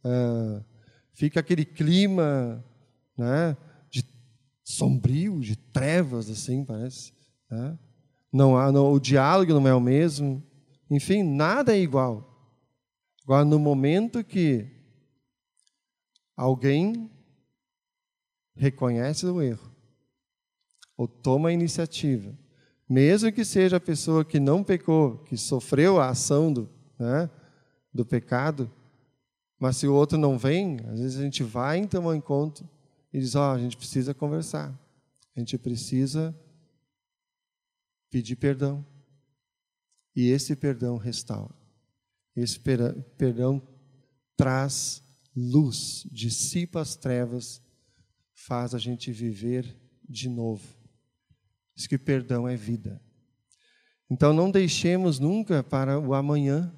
uh, 0.05 0.63
fica 1.11 1.41
aquele 1.41 1.65
clima 1.65 2.63
né, 3.17 3.57
de 3.89 4.05
sombrio, 4.63 5.41
de 5.41 5.57
trevas, 5.57 6.29
assim, 6.29 6.63
parece. 6.63 7.11
Né? 7.51 7.77
Não 8.31 8.57
há, 8.57 8.71
não, 8.71 8.91
o 8.91 8.99
diálogo 8.99 9.53
não 9.53 9.67
é 9.67 9.73
o 9.73 9.81
mesmo, 9.81 10.43
enfim, 10.89 11.23
nada 11.23 11.75
é 11.75 11.79
igual. 11.79 12.25
Agora, 13.23 13.45
no 13.45 13.59
momento 13.59 14.23
que 14.23 14.67
alguém 16.35 17.09
reconhece 18.55 19.25
o 19.25 19.41
erro, 19.41 19.69
ou 20.97 21.07
toma 21.07 21.49
a 21.49 21.53
iniciativa, 21.53 22.37
mesmo 22.87 23.31
que 23.31 23.45
seja 23.45 23.77
a 23.77 23.79
pessoa 23.79 24.25
que 24.25 24.39
não 24.39 24.63
pecou, 24.63 25.19
que 25.19 25.37
sofreu 25.37 25.99
a 25.99 26.09
ação 26.09 26.51
do, 26.51 26.69
né, 26.97 27.29
do 27.93 28.05
pecado, 28.05 28.71
mas 29.59 29.77
se 29.77 29.87
o 29.87 29.93
outro 29.93 30.17
não 30.17 30.37
vem, 30.37 30.79
às 30.87 30.99
vezes 30.99 31.19
a 31.19 31.23
gente 31.23 31.43
vai 31.43 31.77
então 31.77 32.05
ao 32.05 32.15
encontro 32.15 32.67
e 33.13 33.19
diz: 33.19 33.35
Ó, 33.35 33.51
oh, 33.51 33.55
a 33.55 33.59
gente 33.59 33.75
precisa 33.75 34.13
conversar, 34.13 34.73
a 35.35 35.39
gente 35.39 35.57
precisa 35.57 36.35
pedir 38.09 38.35
perdão. 38.35 38.85
E 40.15 40.29
esse 40.29 40.55
perdão 40.55 40.97
restaura. 40.97 41.55
Esse 42.35 42.59
perdão 43.17 43.61
traz 44.35 45.03
luz, 45.35 46.07
dissipa 46.11 46.81
as 46.81 46.95
trevas, 46.95 47.61
faz 48.33 48.73
a 48.73 48.79
gente 48.79 49.11
viver 49.11 49.75
de 50.07 50.29
novo. 50.29 50.67
Diz 51.75 51.87
que 51.87 51.97
perdão 51.97 52.47
é 52.47 52.55
vida. 52.55 53.01
Então 54.09 54.33
não 54.33 54.49
deixemos 54.49 55.19
nunca 55.19 55.63
para 55.63 55.99
o 55.99 56.13
amanhã 56.13 56.73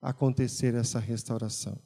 acontecer 0.00 0.74
essa 0.74 0.98
restauração. 0.98 1.80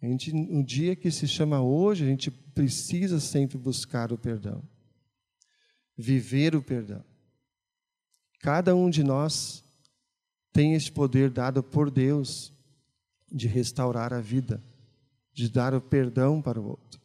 A 0.00 0.06
gente, 0.06 0.32
um 0.32 0.62
dia 0.62 0.94
que 0.94 1.10
se 1.10 1.26
chama 1.26 1.60
hoje, 1.60 2.04
a 2.04 2.08
gente 2.08 2.30
precisa 2.30 3.18
sempre 3.20 3.58
buscar 3.58 4.12
o 4.12 4.18
perdão 4.18 4.62
viver 5.98 6.54
o 6.54 6.62
perdão. 6.62 7.04
Cada 8.40 8.76
um 8.76 8.88
de 8.88 9.02
nós 9.02 9.64
tem 10.52 10.74
esse 10.74 10.92
poder 10.92 11.28
dado 11.28 11.62
por 11.62 11.90
Deus 11.90 12.52
de 13.30 13.48
restaurar 13.48 14.12
a 14.12 14.20
vida, 14.20 14.62
de 15.32 15.48
dar 15.48 15.74
o 15.74 15.80
perdão 15.80 16.40
para 16.40 16.60
o 16.60 16.68
outro. 16.68 17.00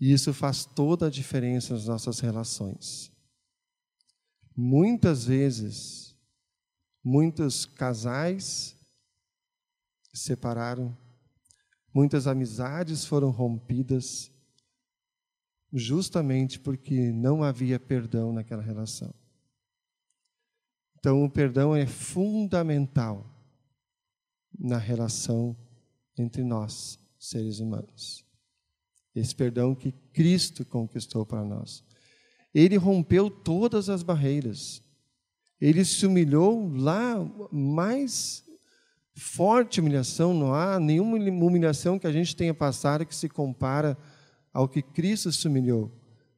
E 0.00 0.12
isso 0.12 0.32
faz 0.32 0.64
toda 0.64 1.06
a 1.06 1.10
diferença 1.10 1.74
nas 1.74 1.86
nossas 1.86 2.20
relações. 2.20 3.12
Muitas 4.56 5.26
vezes, 5.26 6.16
muitos 7.02 7.66
casais 7.66 8.76
se 10.12 10.24
separaram, 10.24 10.96
muitas 11.92 12.26
amizades 12.26 13.04
foram 13.04 13.30
rompidas, 13.30 14.33
justamente 15.74 16.60
porque 16.60 17.10
não 17.10 17.42
havia 17.42 17.80
perdão 17.80 18.32
naquela 18.32 18.62
relação. 18.62 19.12
Então, 20.98 21.24
o 21.24 21.28
perdão 21.28 21.74
é 21.74 21.84
fundamental 21.84 23.28
na 24.56 24.78
relação 24.78 25.56
entre 26.16 26.44
nós, 26.44 26.98
seres 27.18 27.58
humanos. 27.58 28.24
Esse 29.14 29.34
perdão 29.34 29.74
que 29.74 29.92
Cristo 30.12 30.64
conquistou 30.64 31.26
para 31.26 31.44
nós. 31.44 31.84
Ele 32.54 32.76
rompeu 32.76 33.28
todas 33.28 33.88
as 33.88 34.02
barreiras. 34.02 34.82
Ele 35.60 35.84
se 35.84 36.06
humilhou 36.06 36.72
lá, 36.72 37.16
mais 37.52 38.44
forte 39.12 39.80
humilhação, 39.80 40.32
não 40.32 40.54
há 40.54 40.78
nenhuma 40.78 41.16
humilhação 41.16 41.98
que 41.98 42.06
a 42.06 42.12
gente 42.12 42.34
tenha 42.34 42.54
passado 42.54 43.06
que 43.06 43.14
se 43.14 43.28
compara 43.28 43.98
ao 44.54 44.68
que 44.68 44.80
Cristo 44.80 45.32
se 45.32 45.48
humilhou, 45.48 45.90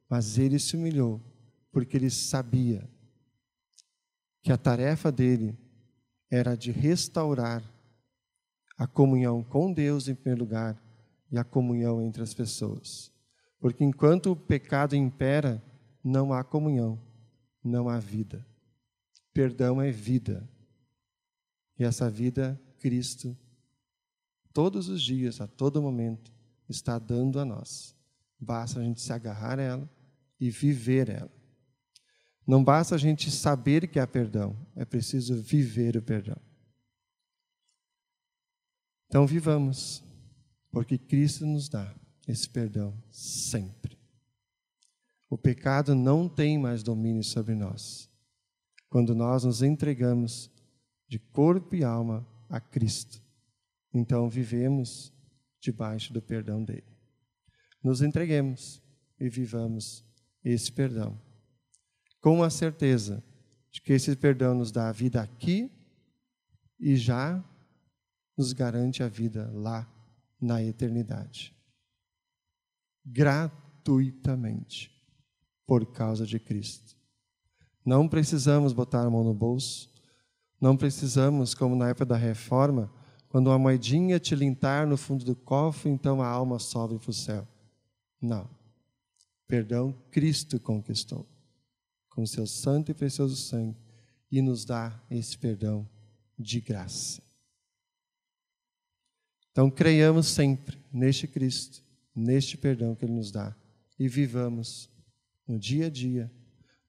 mas 0.08 0.38
ele 0.38 0.58
se 0.58 0.74
humilhou 0.74 1.20
porque 1.70 1.98
ele 1.98 2.08
sabia 2.08 2.88
que 4.42 4.50
a 4.50 4.56
tarefa 4.56 5.12
dele 5.12 5.58
era 6.30 6.56
de 6.56 6.70
restaurar 6.70 7.62
a 8.78 8.86
comunhão 8.86 9.42
com 9.42 9.72
Deus 9.72 10.08
em 10.08 10.14
primeiro 10.14 10.40
lugar 10.40 10.82
e 11.30 11.36
a 11.36 11.44
comunhão 11.44 12.00
entre 12.00 12.22
as 12.22 12.32
pessoas. 12.32 13.12
Porque 13.58 13.84
enquanto 13.84 14.32
o 14.32 14.36
pecado 14.36 14.94
impera, 14.94 15.62
não 16.02 16.32
há 16.32 16.44
comunhão, 16.44 16.98
não 17.62 17.88
há 17.88 17.98
vida. 17.98 18.46
Perdão 19.32 19.82
é 19.82 19.90
vida. 19.90 20.48
E 21.78 21.84
essa 21.84 22.08
vida, 22.08 22.60
Cristo, 22.78 23.36
todos 24.52 24.88
os 24.88 25.02
dias, 25.02 25.40
a 25.40 25.46
todo 25.46 25.82
momento, 25.82 26.32
está 26.68 26.98
dando 26.98 27.38
a 27.38 27.44
nós. 27.44 27.95
Basta 28.38 28.80
a 28.80 28.82
gente 28.82 29.00
se 29.00 29.12
agarrar 29.12 29.58
a 29.58 29.62
ela 29.62 29.90
e 30.38 30.50
viver 30.50 31.08
ela. 31.08 31.32
Não 32.46 32.62
basta 32.62 32.94
a 32.94 32.98
gente 32.98 33.30
saber 33.30 33.88
que 33.88 33.98
há 33.98 34.06
perdão, 34.06 34.56
é 34.76 34.84
preciso 34.84 35.40
viver 35.40 35.96
o 35.96 36.02
perdão. 36.02 36.36
Então 39.06 39.26
vivamos, 39.26 40.04
porque 40.70 40.98
Cristo 40.98 41.46
nos 41.46 41.68
dá 41.68 41.92
esse 42.28 42.48
perdão 42.48 42.96
sempre. 43.10 43.98
O 45.28 45.36
pecado 45.36 45.94
não 45.94 46.28
tem 46.28 46.58
mais 46.58 46.82
domínio 46.82 47.24
sobre 47.24 47.54
nós. 47.54 48.08
Quando 48.88 49.14
nós 49.14 49.42
nos 49.42 49.62
entregamos 49.62 50.50
de 51.08 51.18
corpo 51.18 51.74
e 51.74 51.82
alma 51.82 52.26
a 52.48 52.60
Cristo, 52.60 53.20
então 53.92 54.28
vivemos 54.28 55.12
debaixo 55.60 56.12
do 56.12 56.22
perdão 56.22 56.62
dele 56.62 56.95
nos 57.82 58.02
entreguemos 58.02 58.82
e 59.18 59.28
vivamos 59.28 60.04
esse 60.44 60.70
perdão, 60.70 61.20
com 62.20 62.42
a 62.42 62.50
certeza 62.50 63.22
de 63.70 63.80
que 63.80 63.92
esse 63.92 64.14
perdão 64.16 64.54
nos 64.54 64.70
dá 64.70 64.88
a 64.88 64.92
vida 64.92 65.20
aqui 65.20 65.70
e 66.78 66.96
já 66.96 67.44
nos 68.36 68.52
garante 68.52 69.02
a 69.02 69.08
vida 69.08 69.50
lá 69.52 69.88
na 70.40 70.62
eternidade. 70.62 71.54
Gratuitamente, 73.04 74.90
por 75.66 75.86
causa 75.86 76.26
de 76.26 76.38
Cristo. 76.38 76.96
Não 77.84 78.08
precisamos 78.08 78.72
botar 78.72 79.02
a 79.02 79.10
mão 79.10 79.24
no 79.24 79.34
bolso, 79.34 79.92
não 80.60 80.76
precisamos, 80.76 81.54
como 81.54 81.76
na 81.76 81.88
época 81.88 82.06
da 82.06 82.16
reforma, 82.16 82.92
quando 83.28 83.48
uma 83.48 83.58
moedinha 83.58 84.18
tilintar 84.18 84.86
no 84.86 84.96
fundo 84.96 85.24
do 85.24 85.36
cofre, 85.36 85.90
então 85.90 86.22
a 86.22 86.26
alma 86.26 86.58
sobe 86.58 86.98
para 86.98 87.10
o 87.10 87.14
céu. 87.14 87.46
Não. 88.20 88.48
Perdão 89.46 89.92
Cristo 90.10 90.58
conquistou 90.58 91.26
com 92.10 92.26
seu 92.26 92.46
santo 92.46 92.90
e 92.90 92.94
precioso 92.94 93.36
sangue 93.36 93.76
e 94.30 94.40
nos 94.40 94.64
dá 94.64 94.98
esse 95.10 95.36
perdão 95.36 95.88
de 96.38 96.60
graça. 96.60 97.22
Então, 99.52 99.70
creiamos 99.70 100.26
sempre 100.26 100.78
neste 100.92 101.26
Cristo, 101.26 101.82
neste 102.14 102.56
perdão 102.56 102.94
que 102.94 103.04
Ele 103.04 103.14
nos 103.14 103.30
dá 103.30 103.54
e 103.98 104.08
vivamos 104.08 104.90
no 105.46 105.58
dia 105.58 105.86
a 105.86 105.90
dia, 105.90 106.30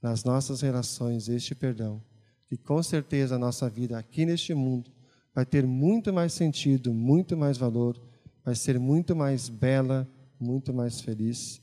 nas 0.01 0.23
nossas 0.23 0.61
relações, 0.61 1.29
este 1.29 1.53
perdão, 1.53 2.03
que 2.47 2.57
com 2.57 2.81
certeza 2.81 3.35
a 3.35 3.39
nossa 3.39 3.69
vida 3.69 3.97
aqui 3.97 4.25
neste 4.25 4.53
mundo 4.53 4.91
vai 5.33 5.45
ter 5.45 5.65
muito 5.65 6.11
mais 6.11 6.33
sentido, 6.33 6.93
muito 6.93 7.37
mais 7.37 7.57
valor, 7.57 8.01
vai 8.43 8.55
ser 8.55 8.79
muito 8.79 9.15
mais 9.15 9.49
bela, 9.49 10.09
muito 10.39 10.73
mais 10.73 11.01
feliz 11.01 11.61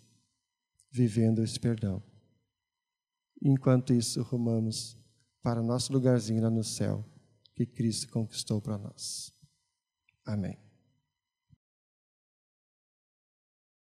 vivendo 0.91 1.43
esse 1.43 1.59
perdão. 1.59 2.03
Enquanto 3.43 3.93
isso, 3.93 4.23
rumamos 4.23 4.97
para 5.43 5.63
nosso 5.63 5.93
lugarzinho 5.93 6.43
lá 6.43 6.51
no 6.51 6.65
céu 6.65 7.05
que 7.55 7.67
Cristo 7.67 8.11
conquistou 8.11 8.61
para 8.61 8.79
nós. 8.79 9.33
Amém. 10.25 10.64